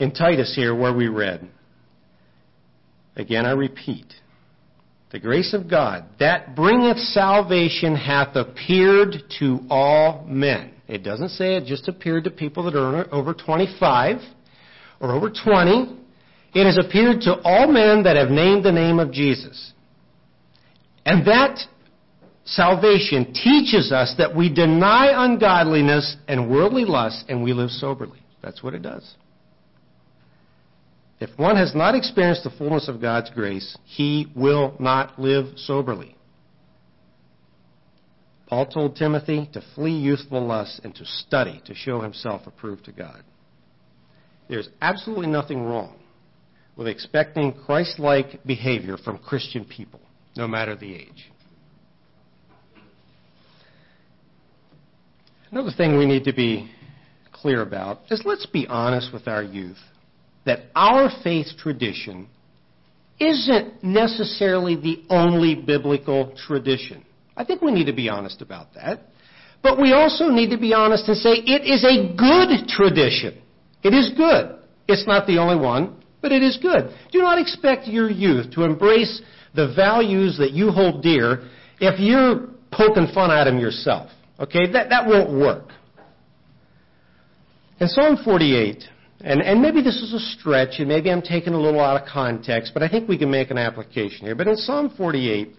[0.02, 1.48] In Titus here, where we read,
[3.16, 4.12] again I repeat,
[5.12, 10.74] the grace of God that bringeth salvation hath appeared to all men.
[10.88, 14.18] It doesn't say it just appeared to people that are over 25
[15.02, 15.96] or over 20.
[16.56, 19.72] It has appeared to all men that have named the name of Jesus.
[21.06, 21.60] And that
[22.44, 28.24] salvation teaches us that we deny ungodliness and worldly lust and we live soberly.
[28.42, 29.16] That's what it does.
[31.22, 36.16] If one has not experienced the fullness of God's grace, he will not live soberly.
[38.48, 42.92] Paul told Timothy to flee youthful lusts and to study to show himself approved to
[42.92, 43.24] God.
[44.50, 46.00] There's absolutely nothing wrong
[46.76, 50.02] with expecting Christ like behavior from Christian people
[50.36, 51.32] no matter the age.
[55.52, 56.72] Another thing we need to be
[57.32, 59.78] clear about is let's be honest with our youth
[60.46, 62.28] that our faith tradition
[63.20, 67.06] isn't necessarily the only biblical tradition.
[67.38, 69.02] I think we need to be honest about that.
[69.62, 73.40] But we also need to be honest and say it is a good tradition.
[73.84, 74.58] It is good.
[74.88, 76.94] It's not the only one, but it is good.
[77.12, 79.22] Do not expect your youth to embrace
[79.54, 81.48] the values that you hold dear
[81.80, 84.10] if you're poking fun at them yourself.
[84.40, 84.72] Okay?
[84.72, 85.70] That, that won't work.
[87.80, 88.84] In Psalm 48,
[89.24, 92.08] and, and maybe this is a stretch, and maybe I'm taking a little out of
[92.08, 94.36] context, but I think we can make an application here.
[94.36, 95.50] But in Psalm 48,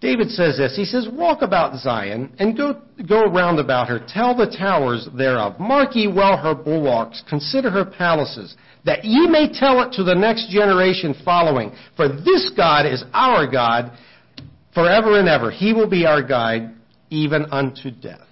[0.00, 0.76] David says this.
[0.76, 4.00] He says, Walk about Zion and go, go round about her.
[4.06, 5.58] Tell the towers thereof.
[5.58, 7.22] Mark ye well her bulwarks.
[7.28, 11.72] Consider her palaces, that ye may tell it to the next generation following.
[11.96, 13.92] For this God is our God
[14.72, 15.50] forever and ever.
[15.50, 16.74] He will be our guide
[17.10, 18.27] even unto death.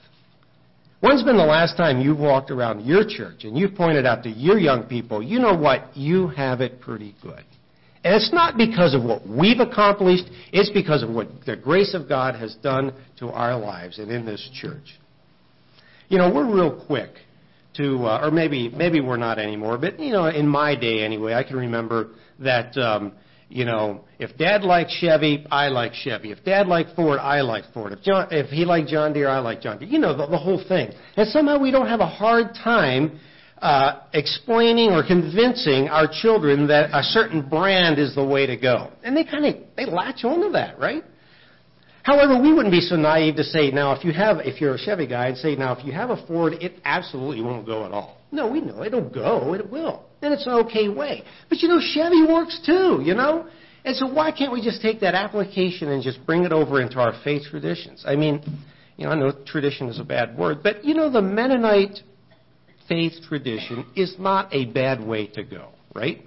[1.00, 4.30] When's been the last time you've walked around your church and you've pointed out to
[4.30, 5.94] your young people, you know what?
[5.96, 7.44] You have it pretty good.
[8.02, 12.08] And it's not because of what we've accomplished, it's because of what the grace of
[12.08, 14.98] God has done to our lives and in this church.
[16.08, 17.10] You know, we're real quick
[17.76, 21.34] to, uh, or maybe maybe we're not anymore, but you know, in my day anyway,
[21.34, 23.12] I can remember that um,
[23.48, 26.32] you know, if Dad liked Chevy, I like Chevy.
[26.32, 27.92] If Dad liked Ford, I like Ford.
[27.92, 29.88] If John, if he liked John Deere, I like John Deere.
[29.88, 30.92] You know, the, the whole thing.
[31.16, 33.20] And somehow we don't have a hard time
[33.60, 38.90] uh, explaining or convincing our children that a certain brand is the way to go.
[39.02, 41.04] And they kind of they latch onto that, right?
[42.02, 44.78] However, we wouldn't be so naive to say now if you have if you're a
[44.78, 47.92] Chevy guy and say now if you have a Ford, it absolutely won't go at
[47.92, 48.18] all.
[48.32, 50.04] No, we know it'll go, it will.
[50.22, 51.22] And it's an okay way.
[51.48, 53.46] But you know, Chevy works too, you know?
[53.86, 56.98] And so why can't we just take that application and just bring it over into
[56.98, 58.02] our faith traditions?
[58.04, 58.42] I mean,
[58.96, 62.00] you know, I know tradition is a bad word, but you know, the Mennonite
[62.88, 66.20] faith tradition is not a bad way to go, right?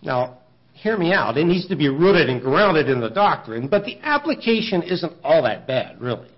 [0.00, 0.38] Now,
[0.72, 1.36] hear me out.
[1.36, 5.42] It needs to be rooted and grounded in the doctrine, but the application isn't all
[5.42, 6.30] that bad, really.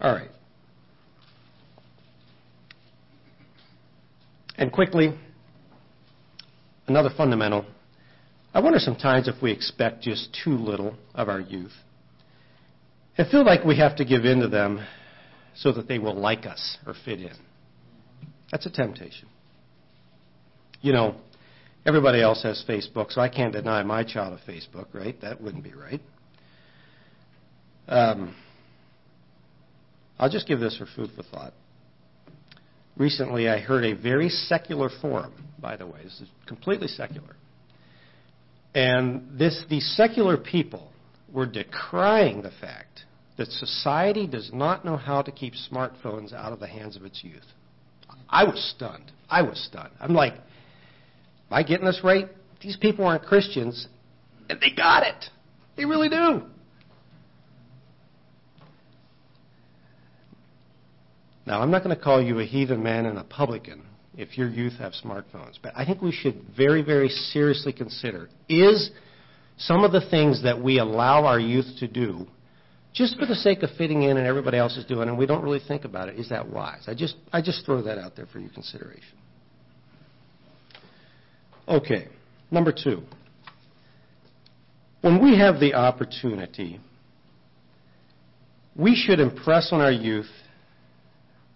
[0.00, 0.30] All right.
[4.56, 5.14] And quickly,
[6.86, 7.66] another fundamental.
[8.54, 11.72] I wonder sometimes if we expect just too little of our youth
[13.16, 14.84] and feel like we have to give in to them
[15.54, 17.34] so that they will like us or fit in.
[18.50, 19.28] That's a temptation.
[20.80, 21.16] You know,
[21.84, 25.20] everybody else has Facebook, so I can't deny my child a Facebook, right?
[25.20, 26.00] That wouldn't be right.
[27.88, 28.36] Um,
[30.18, 31.52] I'll just give this for food for thought.
[32.96, 36.00] Recently, I heard a very secular forum, by the way.
[36.04, 37.36] This is completely secular.
[38.78, 40.92] And this, these secular people
[41.32, 46.60] were decrying the fact that society does not know how to keep smartphones out of
[46.60, 47.42] the hands of its youth.
[48.28, 49.10] I was stunned.
[49.28, 49.90] I was stunned.
[49.98, 50.40] I'm like, am
[51.50, 52.28] I getting this right?
[52.62, 53.88] These people aren't Christians,
[54.48, 55.24] and they got it.
[55.76, 56.42] They really do.
[61.46, 63.87] Now, I'm not going to call you a heathen man and a publican
[64.18, 68.90] if your youth have smartphones, but I think we should very, very seriously consider is
[69.56, 72.26] some of the things that we allow our youth to do
[72.92, 75.42] just for the sake of fitting in and everybody else is doing and we don't
[75.42, 76.82] really think about it, is that wise?
[76.88, 79.16] I just, I just throw that out there for your consideration.
[81.68, 82.08] Okay,
[82.50, 83.02] number two.
[85.00, 86.80] When we have the opportunity,
[88.74, 90.30] we should impress on our youth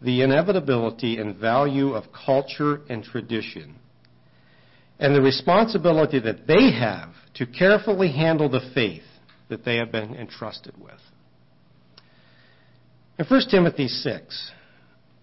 [0.02, 3.76] the inevitability and value of culture and tradition,
[4.98, 9.02] and the responsibility that they have to carefully handle the faith
[9.48, 11.00] that they have been entrusted with.
[13.18, 14.52] In 1 Timothy 6,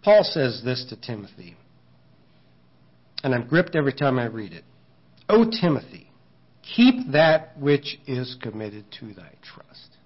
[0.03, 1.57] Paul says this to Timothy,
[3.23, 4.63] and I'm gripped every time I read it.
[5.27, 6.09] O Timothy,
[6.75, 9.97] keep that which is committed to thy trust.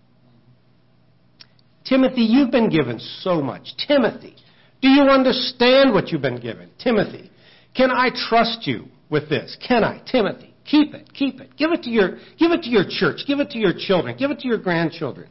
[1.86, 3.76] Timothy, you've been given so much.
[3.88, 4.36] Timothy,
[4.84, 6.70] do you understand what you've been given?
[6.78, 7.32] Timothy,
[7.74, 9.58] can I trust you with this?
[9.66, 10.04] Can I?
[10.12, 11.56] Timothy, keep it, keep it.
[11.56, 13.22] Give it to your, give it to your church.
[13.26, 14.18] Give it to your children.
[14.18, 15.30] Give it to your grandchildren.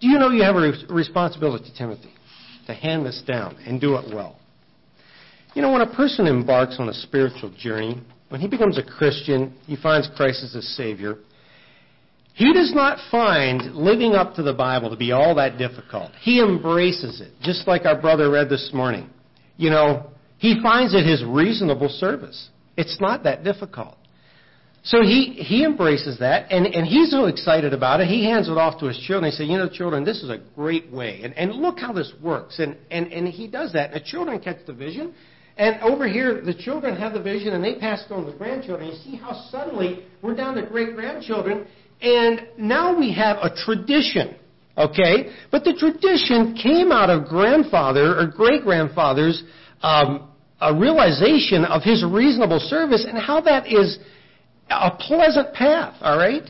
[0.00, 2.12] Do you know you have a responsibility, Timothy,
[2.66, 4.36] to hand this down and do it well?
[5.54, 9.54] You know, when a person embarks on a spiritual journey, when he becomes a Christian,
[9.66, 11.18] he finds Christ as his Savior.
[12.34, 16.12] He does not find living up to the Bible to be all that difficult.
[16.20, 19.10] He embraces it, just like our brother read this morning.
[19.56, 22.48] You know, he finds it his reasonable service.
[22.76, 23.96] It's not that difficult.
[24.82, 28.56] So he, he embraces that, and, and he's so excited about it, he hands it
[28.56, 29.30] off to his children.
[29.30, 31.20] He says, You know, children, this is a great way.
[31.22, 32.58] And, and look how this works.
[32.58, 33.92] And, and, and he does that.
[33.92, 35.14] And the children catch the vision.
[35.58, 38.38] And over here, the children have the vision, and they pass it on to the
[38.38, 38.88] grandchildren.
[38.88, 41.66] You see how suddenly we're down to great grandchildren,
[42.02, 44.34] And now we have a tradition,
[44.76, 45.30] okay?
[45.50, 49.42] But the tradition came out of grandfather or great grandfather's
[49.82, 50.30] um,
[50.74, 53.98] realization of his reasonable service and how that is
[54.70, 56.48] a pleasant path, all right?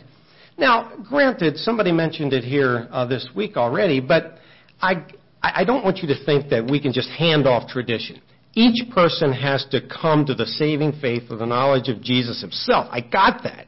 [0.59, 4.39] Now, granted, somebody mentioned it here uh, this week already, but
[4.81, 5.05] I,
[5.43, 8.21] I don't want you to think that we can just hand off tradition.
[8.53, 12.89] Each person has to come to the saving faith of the knowledge of Jesus himself.
[12.91, 13.67] I got that.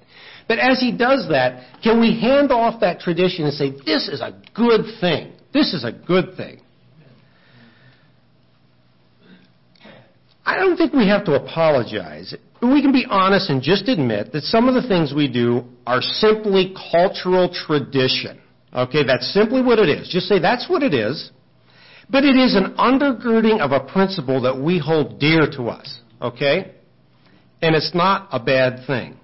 [0.48, 4.20] But as he does that, can we hand off that tradition and say, this is
[4.20, 5.32] a good thing?
[5.52, 6.60] This is a good thing.
[10.44, 12.34] I don't think we have to apologize.
[12.60, 16.02] We can be honest and just admit that some of the things we do are
[16.02, 18.40] simply cultural tradition.
[18.74, 20.08] Okay, that's simply what it is.
[20.08, 21.30] Just say that's what it is.
[22.10, 26.00] But it is an undergirding of a principle that we hold dear to us.
[26.20, 26.72] Okay?
[27.60, 29.18] And it's not a bad thing.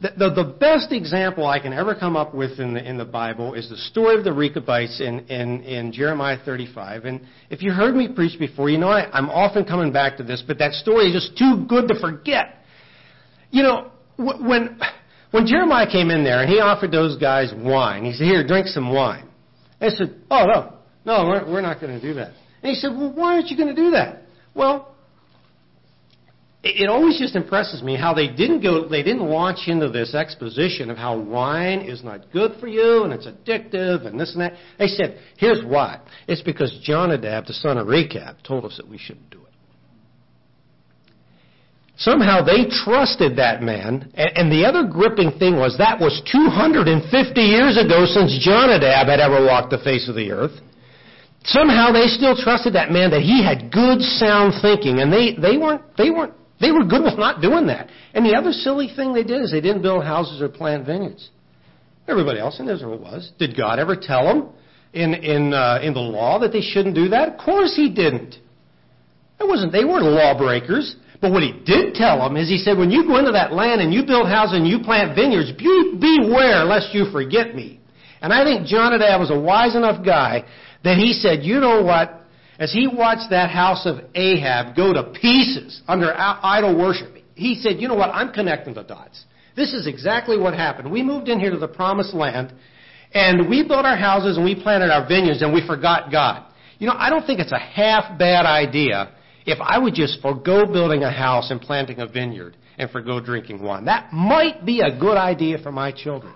[0.00, 3.04] The, the, the, best example I can ever come up with in the, in the
[3.04, 7.04] Bible is the story of the Rechabites in, in, in Jeremiah 35.
[7.04, 7.20] And
[7.50, 10.42] if you heard me preach before, you know I, I'm often coming back to this,
[10.46, 12.64] but that story is just too good to forget.
[13.50, 14.80] You know, when,
[15.32, 18.68] when Jeremiah came in there and he offered those guys wine, he said, here, drink
[18.68, 19.28] some wine.
[19.80, 22.32] They said, oh, no, no, we're, we're not going to do that.
[22.62, 24.22] And he said, well, why aren't you going to do that?
[24.54, 24.89] Well,
[26.62, 30.90] it always just impresses me how they didn't go, they didn't launch into this exposition
[30.90, 34.52] of how wine is not good for you and it's addictive and this and that.
[34.78, 36.00] They said, here's why.
[36.28, 39.46] It's because Jonadab, the son of Rechab, told us that we shouldn't do it.
[41.96, 47.76] Somehow they trusted that man, and, the other gripping thing was that was 250 years
[47.76, 50.60] ago since Jonadab had ever walked the face of the earth.
[51.44, 55.56] Somehow they still trusted that man that he had good sound thinking, and they, they
[55.56, 57.88] weren't, they weren't they were good with not doing that.
[58.14, 61.30] And the other silly thing they did is they didn't build houses or plant vineyards.
[62.06, 63.32] Everybody else in Israel was.
[63.38, 64.48] Did God ever tell them
[64.92, 67.28] in, in, uh, in the law that they shouldn't do that?
[67.28, 68.34] Of course he didn't.
[69.40, 70.96] It wasn't, they weren't lawbreakers.
[71.20, 73.80] But what he did tell them is he said, when you go into that land
[73.80, 77.80] and you build houses and you plant vineyards, be, beware lest you forget me.
[78.22, 80.44] And I think Jonadab was a wise enough guy
[80.82, 82.19] that he said, you know what?
[82.60, 87.80] As he watched that house of Ahab go to pieces under idol worship, he said,
[87.80, 89.24] you know what, I'm connecting the dots.
[89.56, 90.92] This is exactly what happened.
[90.92, 92.52] We moved in here to the promised land,
[93.12, 96.44] and we built our houses and we planted our vineyards and we forgot God.
[96.78, 99.12] You know, I don't think it's a half bad idea
[99.46, 103.62] if I would just forego building a house and planting a vineyard and forego drinking
[103.62, 103.86] wine.
[103.86, 106.34] That might be a good idea for my children.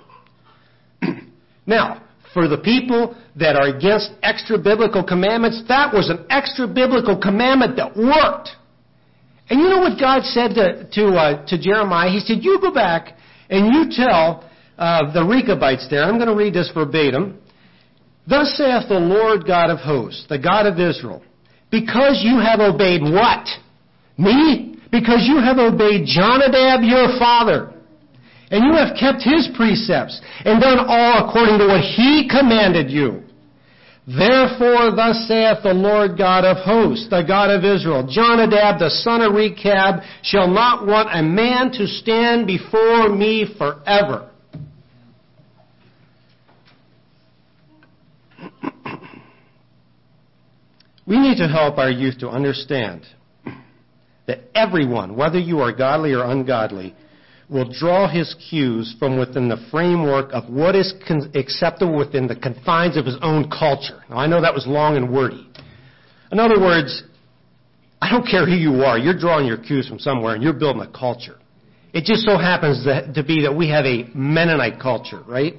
[1.66, 2.03] now,
[2.35, 7.76] for the people that are against extra biblical commandments, that was an extra biblical commandment
[7.76, 8.51] that worked.
[9.49, 12.11] And you know what God said to, to, uh, to Jeremiah?
[12.11, 13.16] He said, You go back
[13.49, 17.39] and you tell uh, the Rechabites there, I'm going to read this verbatim.
[18.26, 21.22] Thus saith the Lord God of hosts, the God of Israel,
[21.70, 23.47] because you have obeyed what?
[24.16, 24.76] Me?
[24.91, 27.74] Because you have obeyed Jonadab your father
[28.51, 33.23] and you have kept his precepts and done all according to what he commanded you.
[34.07, 39.23] Therefore, thus saith the Lord God of hosts, the God of Israel, Jonadab the son
[39.23, 44.29] of Rechab shall not want a man to stand before me forever.
[51.07, 53.07] we need to help our youth to understand
[54.27, 56.95] that everyone, whether you are godly or ungodly,
[57.49, 62.37] will draw his cues from within the framework of what is con- acceptable within the
[62.37, 64.03] confines of his own culture.
[64.09, 65.49] Now, I know that was long and wordy.
[66.33, 67.03] In other words,
[68.01, 70.83] I don't care who you are, you're drawing your cues from somewhere and you're building
[70.83, 71.37] a culture.
[71.93, 75.55] It just so happens that, to be that we have a Mennonite culture, right?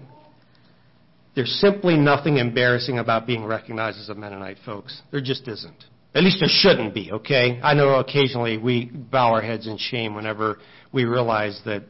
[1.34, 5.02] There's simply nothing embarrassing about being recognized as a Mennonite, folks.
[5.12, 5.86] There just isn't.
[6.16, 7.60] At least there shouldn't be, okay?
[7.62, 10.60] I know occasionally we bow our heads in shame whenever
[10.94, 11.84] we realize that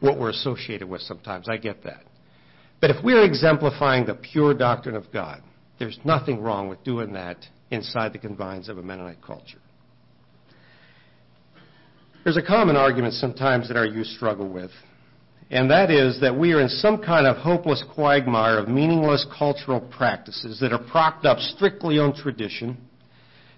[0.00, 1.48] what we're associated with sometimes.
[1.48, 2.02] I get that.
[2.82, 5.42] But if we're exemplifying the pure doctrine of God,
[5.78, 7.38] there's nothing wrong with doing that
[7.70, 9.60] inside the confines of a Mennonite culture.
[12.24, 14.70] There's a common argument sometimes that our youth struggle with,
[15.50, 19.80] and that is that we are in some kind of hopeless quagmire of meaningless cultural
[19.80, 22.76] practices that are propped up strictly on tradition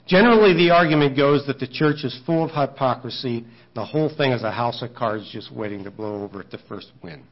[0.06, 3.44] Generally, the argument goes that the church is full of hypocrisy.
[3.74, 6.58] The whole thing is a house of cards just waiting to blow over at the
[6.68, 7.22] first wind.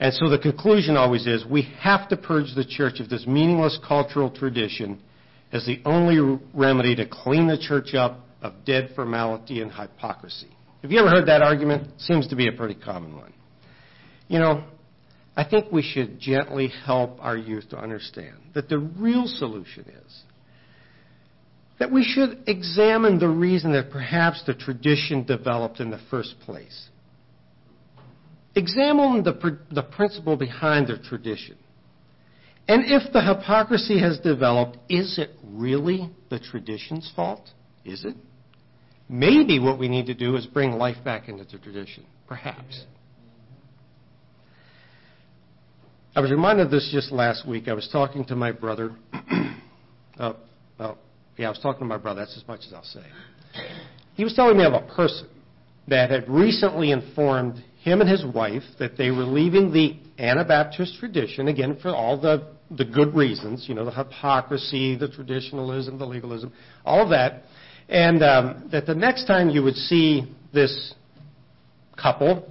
[0.00, 3.78] And so the conclusion always is we have to purge the church of this meaningless
[3.86, 5.00] cultural tradition
[5.52, 10.48] as the only remedy to clean the church up of dead formality and hypocrisy.
[10.82, 11.88] Have you ever heard that argument?
[12.00, 13.32] Seems to be a pretty common one.
[14.28, 14.64] You know,
[15.36, 20.22] I think we should gently help our youth to understand that the real solution is
[21.78, 26.88] that we should examine the reason that perhaps the tradition developed in the first place.
[28.54, 31.56] Examine the, the principle behind the tradition.
[32.66, 37.48] And if the hypocrisy has developed, is it really the tradition's fault?
[37.84, 38.16] Is it?
[39.08, 42.04] Maybe what we need to do is bring life back into the tradition.
[42.26, 42.84] Perhaps.
[46.14, 47.68] I was reminded of this just last week.
[47.68, 48.94] I was talking to my brother.
[50.18, 50.36] oh,
[51.38, 52.20] yeah, I was talking to my brother.
[52.20, 53.04] That's as much as I'll say.
[54.14, 55.28] He was telling me of a person
[55.86, 61.48] that had recently informed him and his wife that they were leaving the Anabaptist tradition,
[61.48, 66.52] again, for all the, the good reasons, you know, the hypocrisy, the traditionalism, the legalism,
[66.84, 67.44] all of that,
[67.88, 70.94] and um, that the next time you would see this
[71.96, 72.50] couple,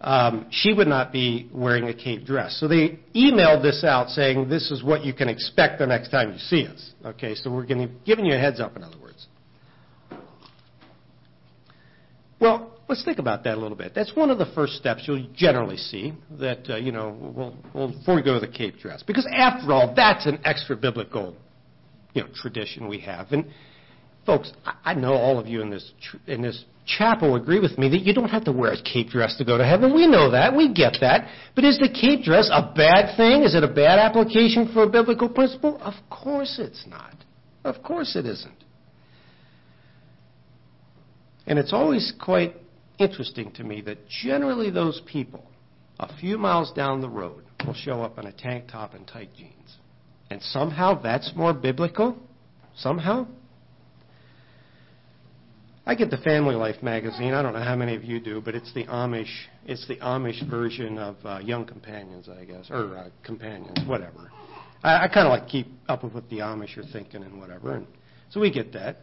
[0.00, 2.58] um, she would not be wearing a cape dress.
[2.60, 6.32] So they emailed this out saying, this is what you can expect the next time
[6.32, 6.92] you see us.
[7.04, 9.26] Okay, so we're giving, giving you a heads up, in other words.
[12.40, 13.92] Well, let's think about that a little bit.
[13.94, 17.88] That's one of the first steps you'll generally see that, uh, you know, we'll, we'll,
[17.88, 19.02] before we go to the cape dress.
[19.02, 21.34] Because after all, that's an extra biblical,
[22.14, 23.32] you know, tradition we have.
[23.32, 23.46] And
[24.24, 27.78] folks, I, I know all of you in this, tr- in this chapel agree with
[27.78, 29.94] me that you don't have to wear a cape dress to go to heaven.
[29.94, 30.56] We know that.
[30.56, 31.28] We get that.
[31.54, 33.42] But is the cape dress a bad thing?
[33.42, 35.78] Is it a bad application for a biblical principle?
[35.82, 37.14] Of course it's not.
[37.64, 38.64] Of course it isn't.
[41.46, 42.56] And it's always quite
[42.98, 45.44] interesting to me that generally those people,
[46.00, 49.30] a few miles down the road, will show up in a tank top and tight
[49.36, 49.76] jeans.
[50.30, 52.16] And somehow that's more biblical?
[52.76, 53.26] Somehow?
[55.88, 57.32] I get the Family Life magazine.
[57.32, 59.32] I don't know how many of you do, but it's the Amish.
[59.64, 64.30] It's the Amish version of uh, Young Companions, I guess, or uh, Companions, whatever.
[64.82, 67.74] I, I kind of like keep up with what the Amish are thinking and whatever,
[67.74, 67.86] and
[68.28, 68.98] so we get that.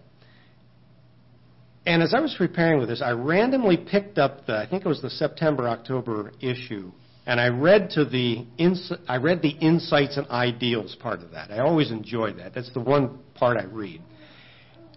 [1.87, 4.87] And as I was preparing with this, I randomly picked up the, I think it
[4.87, 6.91] was the September October issue,
[7.25, 11.49] and I read to the ins- I read the insights and ideals part of that.
[11.49, 12.53] I always enjoy that.
[12.53, 14.03] That's the one part I read.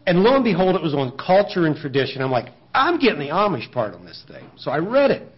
[0.09, 2.23] And lo and behold, it was on culture and tradition.
[2.23, 4.49] I'm like, I'm getting the Amish part on this thing.
[4.57, 5.31] So I read it.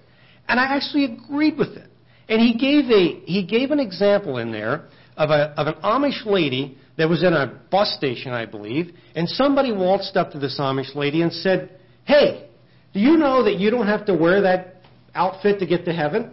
[0.46, 1.90] And I actually agreed with it.
[2.28, 6.24] And he gave a he gave an example in there of a of an Amish
[6.24, 10.56] lady that was in a bus station, I believe, and somebody waltzed up to this
[10.60, 12.48] Amish lady and said, Hey,
[12.94, 14.82] do you know that you don't have to wear that
[15.16, 16.30] outfit to get to heaven?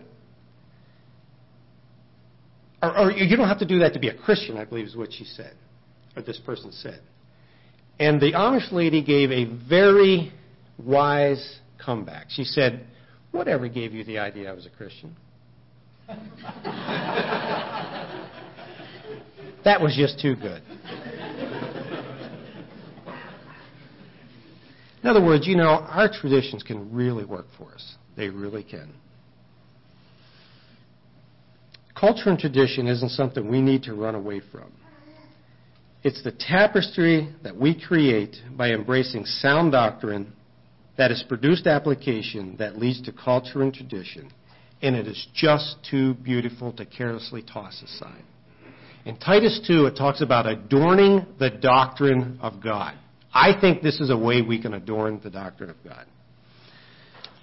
[2.83, 4.95] Or, or you don't have to do that to be a Christian, I believe is
[4.95, 5.55] what she said,
[6.15, 7.01] or this person said.
[7.99, 10.31] And the Amish lady gave a very
[10.77, 12.27] wise comeback.
[12.29, 12.85] She said,
[13.31, 15.15] Whatever gave you the idea I was a Christian?
[19.63, 20.61] that was just too good.
[25.03, 27.95] In other words, you know, our traditions can really work for us.
[28.15, 28.93] They really can.
[31.97, 34.71] Culture and tradition isn't something we need to run away from.
[36.07, 40.31] It's the tapestry that we create by embracing sound doctrine
[40.97, 44.31] that has produced application that leads to culture and tradition,
[44.81, 48.23] and it is just too beautiful to carelessly toss aside.
[49.03, 52.95] In Titus 2, it talks about adorning the doctrine of God.
[53.33, 56.05] I think this is a way we can adorn the doctrine of God.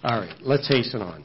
[0.03, 1.23] All right, let's hasten on.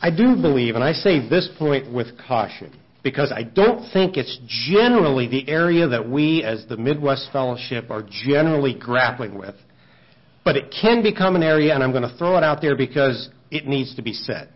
[0.00, 2.72] I do believe, and I say this point with caution,
[3.08, 4.38] because I don't think it's
[4.68, 9.54] generally the area that we as the Midwest Fellowship are generally grappling with.
[10.44, 13.30] But it can become an area, and I'm going to throw it out there because
[13.50, 14.50] it needs to be said.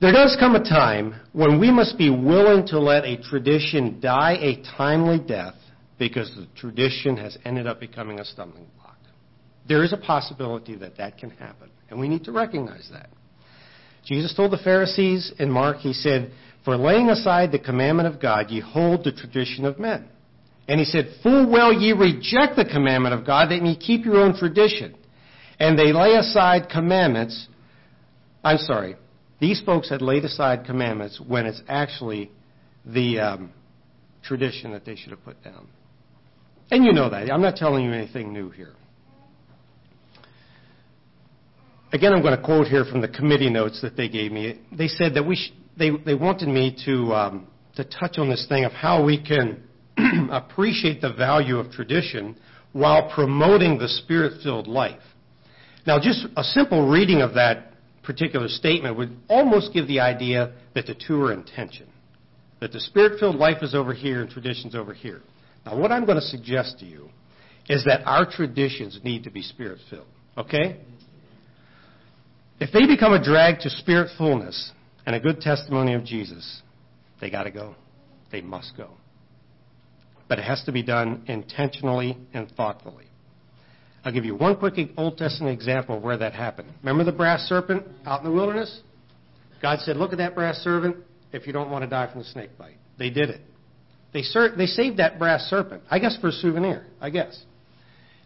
[0.00, 4.36] There does come a time when we must be willing to let a tradition die
[4.40, 5.54] a timely death
[5.96, 8.96] because the tradition has ended up becoming a stumbling block.
[9.68, 13.10] There is a possibility that that can happen, and we need to recognize that.
[14.04, 16.32] Jesus told the Pharisees in Mark, he said,
[16.64, 20.08] for laying aside the commandment of God, ye hold the tradition of men.
[20.68, 24.16] And he said, Full well ye reject the commandment of God, that ye keep your
[24.16, 24.94] own tradition.
[25.58, 27.48] And they lay aside commandments.
[28.44, 28.96] I'm sorry.
[29.40, 32.30] These folks had laid aside commandments when it's actually
[32.84, 33.52] the um,
[34.22, 35.68] tradition that they should have put down.
[36.70, 37.30] And you know that.
[37.30, 38.74] I'm not telling you anything new here.
[41.92, 44.60] Again, I'm going to quote here from the committee notes that they gave me.
[44.76, 48.46] They said that we sh- they, they wanted me to, um, to touch on this
[48.48, 49.62] thing of how we can
[50.30, 52.36] appreciate the value of tradition
[52.72, 55.00] while promoting the spirit filled life.
[55.86, 57.72] Now, just a simple reading of that
[58.02, 61.88] particular statement would almost give the idea that the two are in tension,
[62.60, 65.20] that the spirit filled life is over here and tradition's over here.
[65.64, 67.08] Now, what I'm going to suggest to you
[67.68, 70.06] is that our traditions need to be spirit filled,
[70.36, 70.80] okay?
[72.60, 74.72] If they become a drag to spirit fullness
[75.08, 76.60] and a good testimony of Jesus,
[77.18, 77.74] they got to go.
[78.30, 78.90] They must go.
[80.28, 83.06] But it has to be done intentionally and thoughtfully.
[84.04, 86.74] I'll give you one quick Old Testament example of where that happened.
[86.82, 88.82] Remember the brass serpent out in the wilderness?
[89.62, 90.96] God said, Look at that brass serpent
[91.32, 92.76] if you don't want to die from the snake bite.
[92.98, 93.40] They did it.
[94.12, 97.44] They, ser- they saved that brass serpent, I guess for a souvenir, I guess.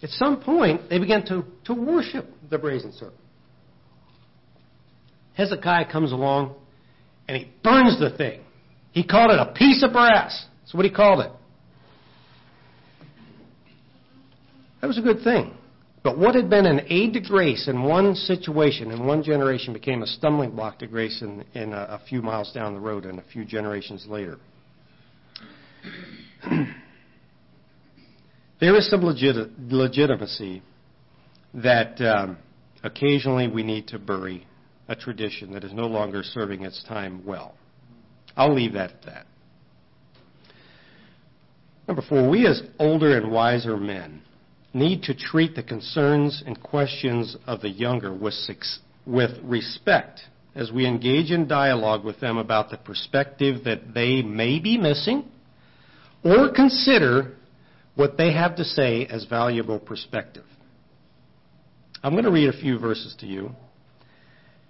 [0.03, 3.21] At some point, they began to, to worship the brazen serpent.
[5.35, 6.57] Hezekiah comes along
[7.29, 8.41] and he burns the thing.
[8.93, 10.47] He called it a piece of brass.
[10.61, 11.33] That's what he called it.
[14.81, 15.55] That was a good thing.
[16.03, 20.03] But what had been an aid to grace in one situation, in one generation, became
[20.03, 23.21] a stumbling block to grace in, in a, a few miles down the road and
[23.21, 24.39] a few generations later.
[28.61, 29.37] there is some legit,
[29.69, 30.63] legitimacy
[31.55, 32.37] that um,
[32.83, 34.45] occasionally we need to bury
[34.93, 37.55] a tradition that is no longer serving its time well.
[38.37, 39.27] I'll leave that at that.
[41.89, 44.23] Number four, we as older and wiser men
[44.73, 48.35] need to treat the concerns and questions of the younger with,
[49.07, 50.21] with respect
[50.55, 55.25] as we engage in dialogue with them about the perspective that they may be missing
[56.23, 57.35] or consider
[57.95, 60.45] what they have to say as valuable perspective.
[62.03, 63.51] I'm going to read a few verses to you.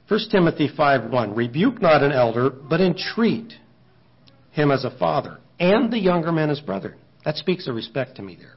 [0.08, 3.54] 1 Timothy 5:1 Rebuke not an elder, but entreat
[4.50, 6.96] him as a father, and the younger man as brother.
[7.24, 8.56] That speaks of respect to me there.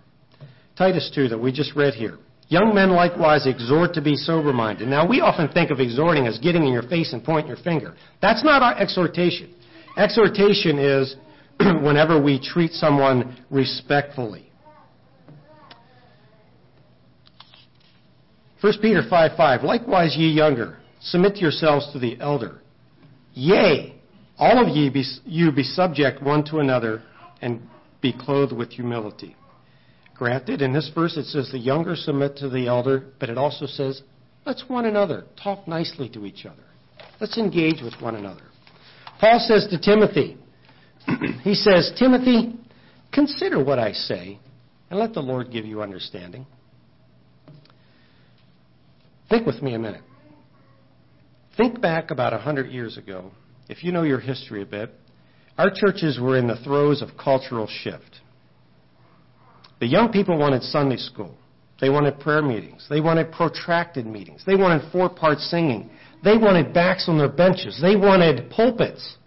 [0.75, 2.17] Titus 2 that we just read here.
[2.47, 4.87] Young men likewise exhort to be sober minded.
[4.87, 7.95] Now, we often think of exhorting as getting in your face and pointing your finger.
[8.21, 9.53] That's not our exhortation.
[9.97, 11.15] Exhortation is
[11.59, 14.51] whenever we treat someone respectfully.
[18.61, 19.63] 1 Peter 5 5.
[19.63, 22.61] Likewise, ye younger, submit yourselves to the elder.
[23.33, 23.95] Yea,
[24.37, 27.03] all of ye be, you be subject one to another
[27.41, 27.61] and
[28.01, 29.35] be clothed with humility.
[30.15, 33.65] Granted, in this verse it says the younger submit to the elder, but it also
[33.65, 34.01] says,
[34.45, 36.63] let's one another talk nicely to each other.
[37.19, 38.43] Let's engage with one another.
[39.19, 40.37] Paul says to Timothy,
[41.43, 42.57] he says, Timothy,
[43.11, 44.39] consider what I say,
[44.89, 46.45] and let the Lord give you understanding.
[49.29, 50.01] Think with me a minute.
[51.57, 53.31] Think back about a hundred years ago.
[53.69, 54.93] If you know your history a bit,
[55.57, 58.19] our churches were in the throes of cultural shift.
[59.79, 61.35] The young people wanted Sunday school.
[61.79, 62.85] They wanted prayer meetings.
[62.89, 64.43] They wanted protracted meetings.
[64.45, 65.89] They wanted four part singing.
[66.23, 67.79] They wanted backs on their benches.
[67.81, 69.17] They wanted pulpits.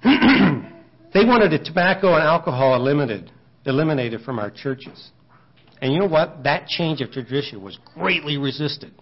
[0.02, 3.30] they wanted tobacco and alcohol eliminated,
[3.64, 5.10] eliminated from our churches.
[5.80, 6.44] And you know what?
[6.44, 8.92] That change of tradition was greatly resisted.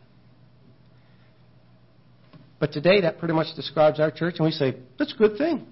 [2.59, 5.67] But today, that pretty much describes our church, and we say, that's a good thing.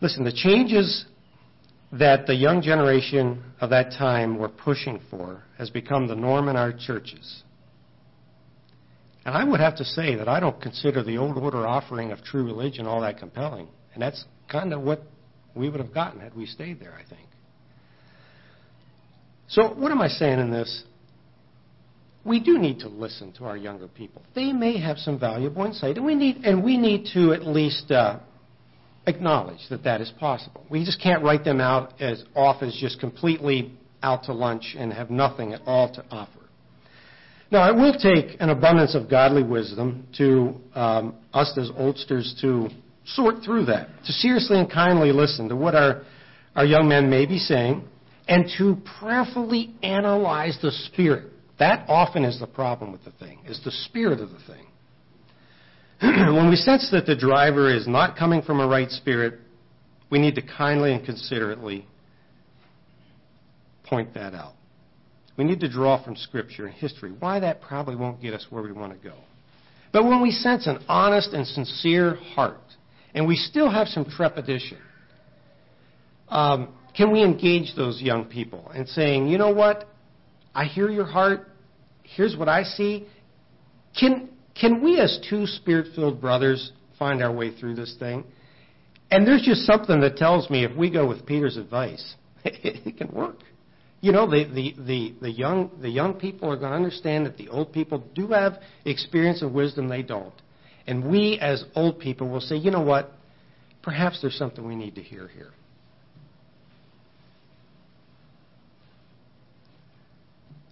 [0.00, 1.04] Listen, the changes
[1.92, 6.56] that the young generation of that time were pushing for has become the norm in
[6.56, 7.42] our churches.
[9.24, 12.24] And I would have to say that I don't consider the old order offering of
[12.24, 13.68] true religion all that compelling.
[13.94, 15.02] And that's kind of what
[15.54, 17.28] we would have gotten had we stayed there, I think.
[19.48, 20.84] So, what am I saying in this?
[22.24, 24.22] We do need to listen to our younger people.
[24.34, 27.90] They may have some valuable insight, and we need, and we need to at least
[27.90, 28.20] uh,
[29.06, 30.64] acknowledge that that is possible.
[30.70, 34.92] We just can't write them out as off as just completely out to lunch and
[34.92, 36.38] have nothing at all to offer.
[37.50, 42.68] Now, it will take an abundance of godly wisdom to um, us as oldsters to
[43.04, 46.02] sort through that, to seriously and kindly listen to what our,
[46.54, 47.84] our young men may be saying,
[48.28, 51.31] and to prayerfully analyze the spirit.
[51.62, 54.66] That often is the problem with the thing, is the spirit of the thing.
[56.34, 59.38] when we sense that the driver is not coming from a right spirit,
[60.10, 61.86] we need to kindly and considerately
[63.84, 64.54] point that out.
[65.36, 68.64] We need to draw from Scripture and history why that probably won't get us where
[68.64, 69.14] we want to go.
[69.92, 72.58] But when we sense an honest and sincere heart,
[73.14, 74.78] and we still have some trepidation,
[76.28, 79.88] um, can we engage those young people and saying, you know what?
[80.56, 81.50] I hear your heart.
[82.16, 83.06] Here's what I see.
[83.98, 88.24] Can, can we, as two spirit filled brothers, find our way through this thing?
[89.10, 93.08] And there's just something that tells me if we go with Peter's advice, it can
[93.12, 93.36] work.
[94.00, 97.36] You know, the, the, the, the, young, the young people are going to understand that
[97.36, 98.54] the old people do have
[98.84, 100.34] experience and wisdom they don't.
[100.86, 103.12] And we, as old people, will say, you know what?
[103.82, 105.52] Perhaps there's something we need to hear here.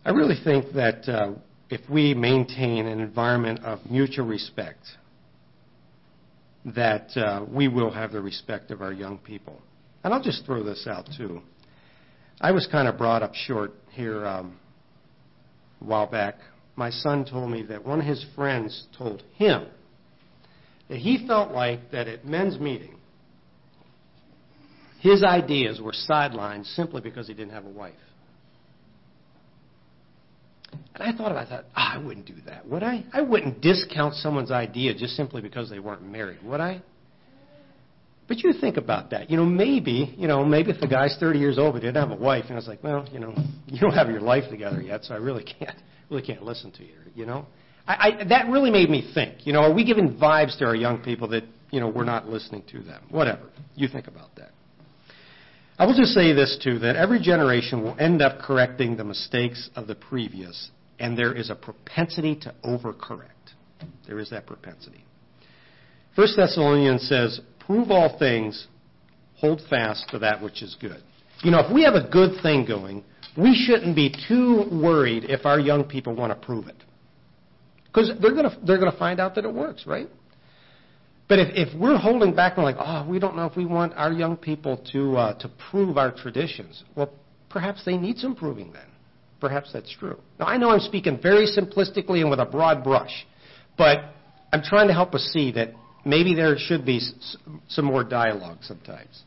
[0.05, 1.32] I really think that uh,
[1.68, 4.84] if we maintain an environment of mutual respect,
[6.64, 9.61] that uh, we will have the respect of our young people.
[10.03, 11.42] And I'll just throw this out too.
[12.40, 14.59] I was kind of brought up short here um,
[15.80, 16.36] a while back.
[16.76, 19.66] My son told me that one of his friends told him
[20.88, 22.96] that he felt like that at men's meeting,
[25.01, 27.94] his ideas were sidelined simply because he didn't have a wife.
[30.94, 31.64] And I thought about that.
[31.68, 33.04] Oh, I wouldn't do that, would I?
[33.12, 36.82] I wouldn't discount someone's idea just simply because they weren't married, would I?
[38.28, 39.28] But you think about that.
[39.28, 42.12] You know, maybe, you know, maybe if the guy's 30 years old but didn't have
[42.12, 43.34] a wife, and I was like, well, you know,
[43.66, 45.76] you don't have your life together yet, so I really can't,
[46.10, 46.94] really can't listen to you.
[47.16, 47.46] You know,
[47.88, 49.46] I, I, that really made me think.
[49.46, 51.42] You know, are we giving vibes to our young people that
[51.72, 53.02] you know we're not listening to them?
[53.10, 53.50] Whatever.
[53.74, 54.52] You think about that.
[55.80, 59.70] I will just say this too: that every generation will end up correcting the mistakes
[59.74, 63.54] of the previous, and there is a propensity to overcorrect.
[64.06, 65.02] There is that propensity.
[66.14, 68.66] First Thessalonians says, prove all things,
[69.36, 71.02] hold fast to that which is good.
[71.42, 73.02] You know, if we have a good thing going,
[73.38, 76.76] we shouldn't be too worried if our young people want to prove it.
[77.86, 80.08] Because they're going to they're going to find out that it works, right?
[81.30, 83.92] But if, if we're holding back and like, oh, we don't know if we want
[83.94, 87.12] our young people to uh, to prove our traditions, well,
[87.48, 88.88] perhaps they need some proving then.
[89.40, 90.18] Perhaps that's true.
[90.40, 93.28] Now I know I'm speaking very simplistically and with a broad brush,
[93.78, 93.98] but
[94.52, 95.68] I'm trying to help us see that
[96.04, 97.00] maybe there should be
[97.68, 99.22] some more dialogue sometimes.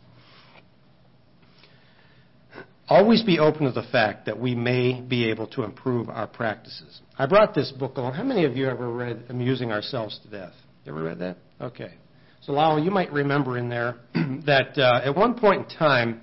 [2.90, 7.00] Always be open to the fact that we may be able to improve our practices.
[7.18, 8.16] I brought this book along.
[8.16, 10.54] How many of you ever read Amusing Ourselves to Death?
[10.84, 11.38] You ever read that?
[11.64, 11.94] Okay.
[12.42, 13.96] So, Lowell, you might remember in there
[14.46, 16.22] that uh, at one point in time,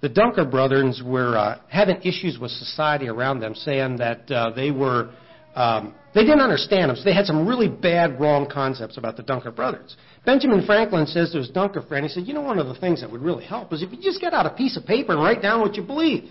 [0.00, 4.72] the Dunker brothers were uh, having issues with society around them, saying that uh, they
[4.72, 5.12] were
[5.54, 9.22] um, they didn't understand them, so they had some really bad, wrong concepts about the
[9.22, 9.96] Dunker brothers.
[10.24, 13.00] Benjamin Franklin says to his Dunker friend, he said, you know, one of the things
[13.00, 15.22] that would really help is if you just get out a piece of paper and
[15.22, 16.30] write down what you believe.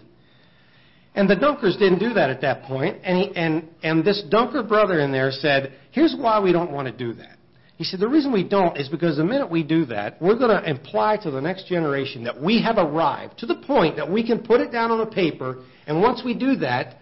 [1.16, 4.64] And the Dunkers didn't do that at that point, and, he, and, and this Dunker
[4.64, 7.38] brother in there said, here's why we don't want to do that.
[7.80, 10.51] He said, the reason we don't is because the minute we do that, we're going
[10.51, 14.21] to imply to the next generation that we have arrived to the point that we
[14.21, 16.97] can put it down on a paper, and once we do that,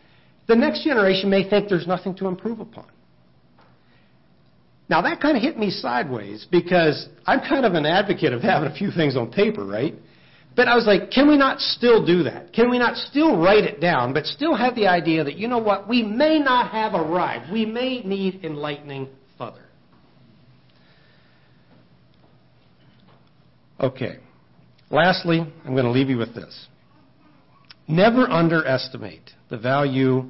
[0.48, 2.86] the next generation may think there's nothing to improve upon.
[4.88, 8.70] Now, that kind of hit me sideways because I'm kind of an advocate of having
[8.70, 9.96] a few things on paper, right?
[10.56, 12.54] But I was like, can we not still do that?
[12.54, 15.58] Can we not still write it down, but still have the idea that, you know
[15.58, 17.52] what, we may not have arrived.
[17.52, 19.08] We may need enlightening
[23.80, 24.18] Okay.
[24.90, 26.68] Lastly, I'm going to leave you with this.
[27.88, 30.26] Never underestimate the value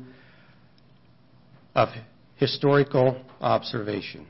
[1.76, 1.90] of
[2.36, 4.28] historical observation.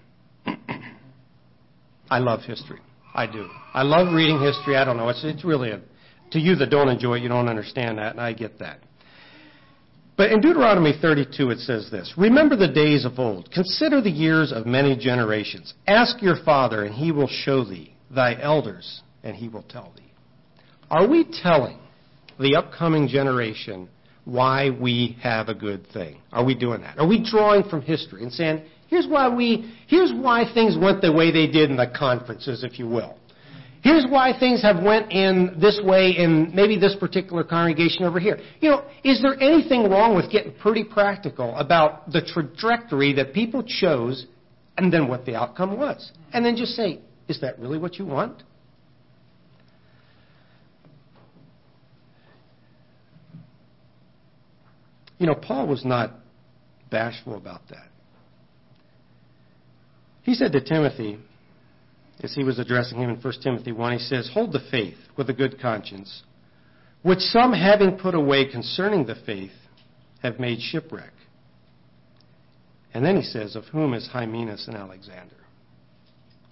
[2.09, 2.79] I love history.
[3.13, 3.49] I do.
[3.73, 4.75] I love reading history.
[4.75, 5.09] I don't know.
[5.09, 5.81] It's, it's really a,
[6.31, 8.79] to you that don't enjoy it, you don't understand that, and I get that.
[10.17, 13.51] But in Deuteronomy 32, it says this Remember the days of old.
[13.51, 15.73] Consider the years of many generations.
[15.85, 20.11] Ask your father, and he will show thee, thy elders, and he will tell thee.
[20.89, 21.79] Are we telling
[22.39, 23.89] the upcoming generation
[24.25, 26.21] why we have a good thing?
[26.31, 26.97] Are we doing that?
[26.99, 31.11] Are we drawing from history and saying, here's why we, here's why things went the
[31.11, 33.17] way they did in the conferences, if you will.
[33.83, 38.39] Here's why things have went in this way in maybe this particular congregation over here.
[38.59, 43.63] You know, is there anything wrong with getting pretty practical about the trajectory that people
[43.63, 44.25] chose
[44.77, 46.11] and then what the outcome was?
[46.33, 48.43] And then just say, is that really what you want?
[55.17, 56.11] You know, Paul was not
[56.91, 57.87] bashful about that.
[60.23, 61.19] He said to Timothy,
[62.21, 65.29] as he was addressing him in 1 Timothy 1, he says, Hold the faith with
[65.29, 66.23] a good conscience,
[67.01, 69.51] which some having put away concerning the faith
[70.21, 71.13] have made shipwreck.
[72.93, 75.35] And then he says, Of whom is Hymenaeus and Alexander?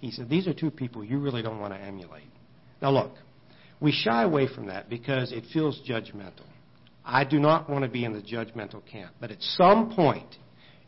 [0.00, 2.30] He said, These are two people you really don't want to emulate.
[2.80, 3.12] Now look,
[3.80, 6.46] we shy away from that because it feels judgmental.
[7.06, 9.14] I do not want to be in the judgmental camp.
[9.20, 10.36] But at some point,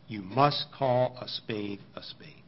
[0.07, 2.43] you must call a spade a spade.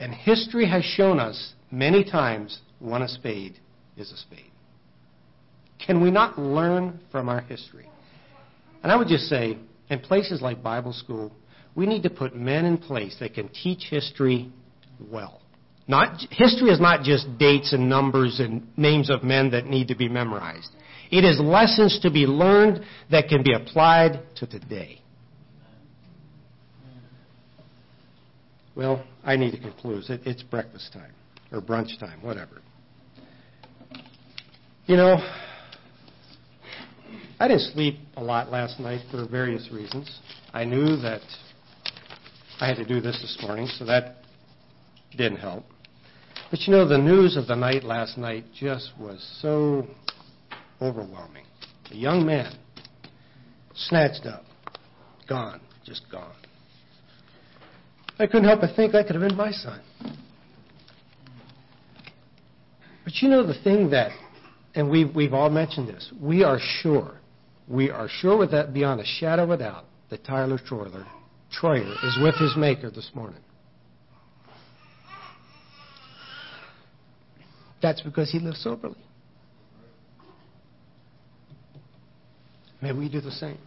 [0.00, 3.60] And history has shown us many times when a spade
[3.96, 4.50] is a spade.
[5.84, 7.88] Can we not learn from our history?
[8.82, 11.32] And I would just say, in places like Bible school,
[11.74, 14.50] we need to put men in place that can teach history
[15.10, 15.40] well.
[15.86, 19.96] Not, history is not just dates and numbers and names of men that need to
[19.96, 20.70] be memorized.
[21.10, 25.00] It is lessons to be learned that can be applied to today.
[28.76, 30.04] Well, I need to conclude.
[30.08, 31.12] It's breakfast time,
[31.52, 32.62] or brunch time, whatever.
[34.86, 35.16] You know,
[37.38, 40.20] I didn't sleep a lot last night for various reasons.
[40.52, 41.22] I knew that
[42.60, 44.16] I had to do this this morning, so that
[45.16, 45.64] didn't help.
[46.50, 49.86] But you know, the news of the night last night just was so
[50.80, 51.44] overwhelming.
[51.90, 52.52] A young man,
[53.74, 54.44] snatched up,
[55.28, 56.34] gone, just gone.
[58.18, 59.80] I couldn't help but think that could have been my son.
[63.04, 64.12] But you know the thing that,
[64.74, 67.18] and we've, we've all mentioned this, we are sure,
[67.66, 71.06] we are sure with that beyond a shadow of doubt that Tyler Troyer,
[71.60, 73.40] Troyer is with his Maker this morning.
[77.80, 78.96] That's because he lived soberly.
[82.82, 83.58] May we do the same.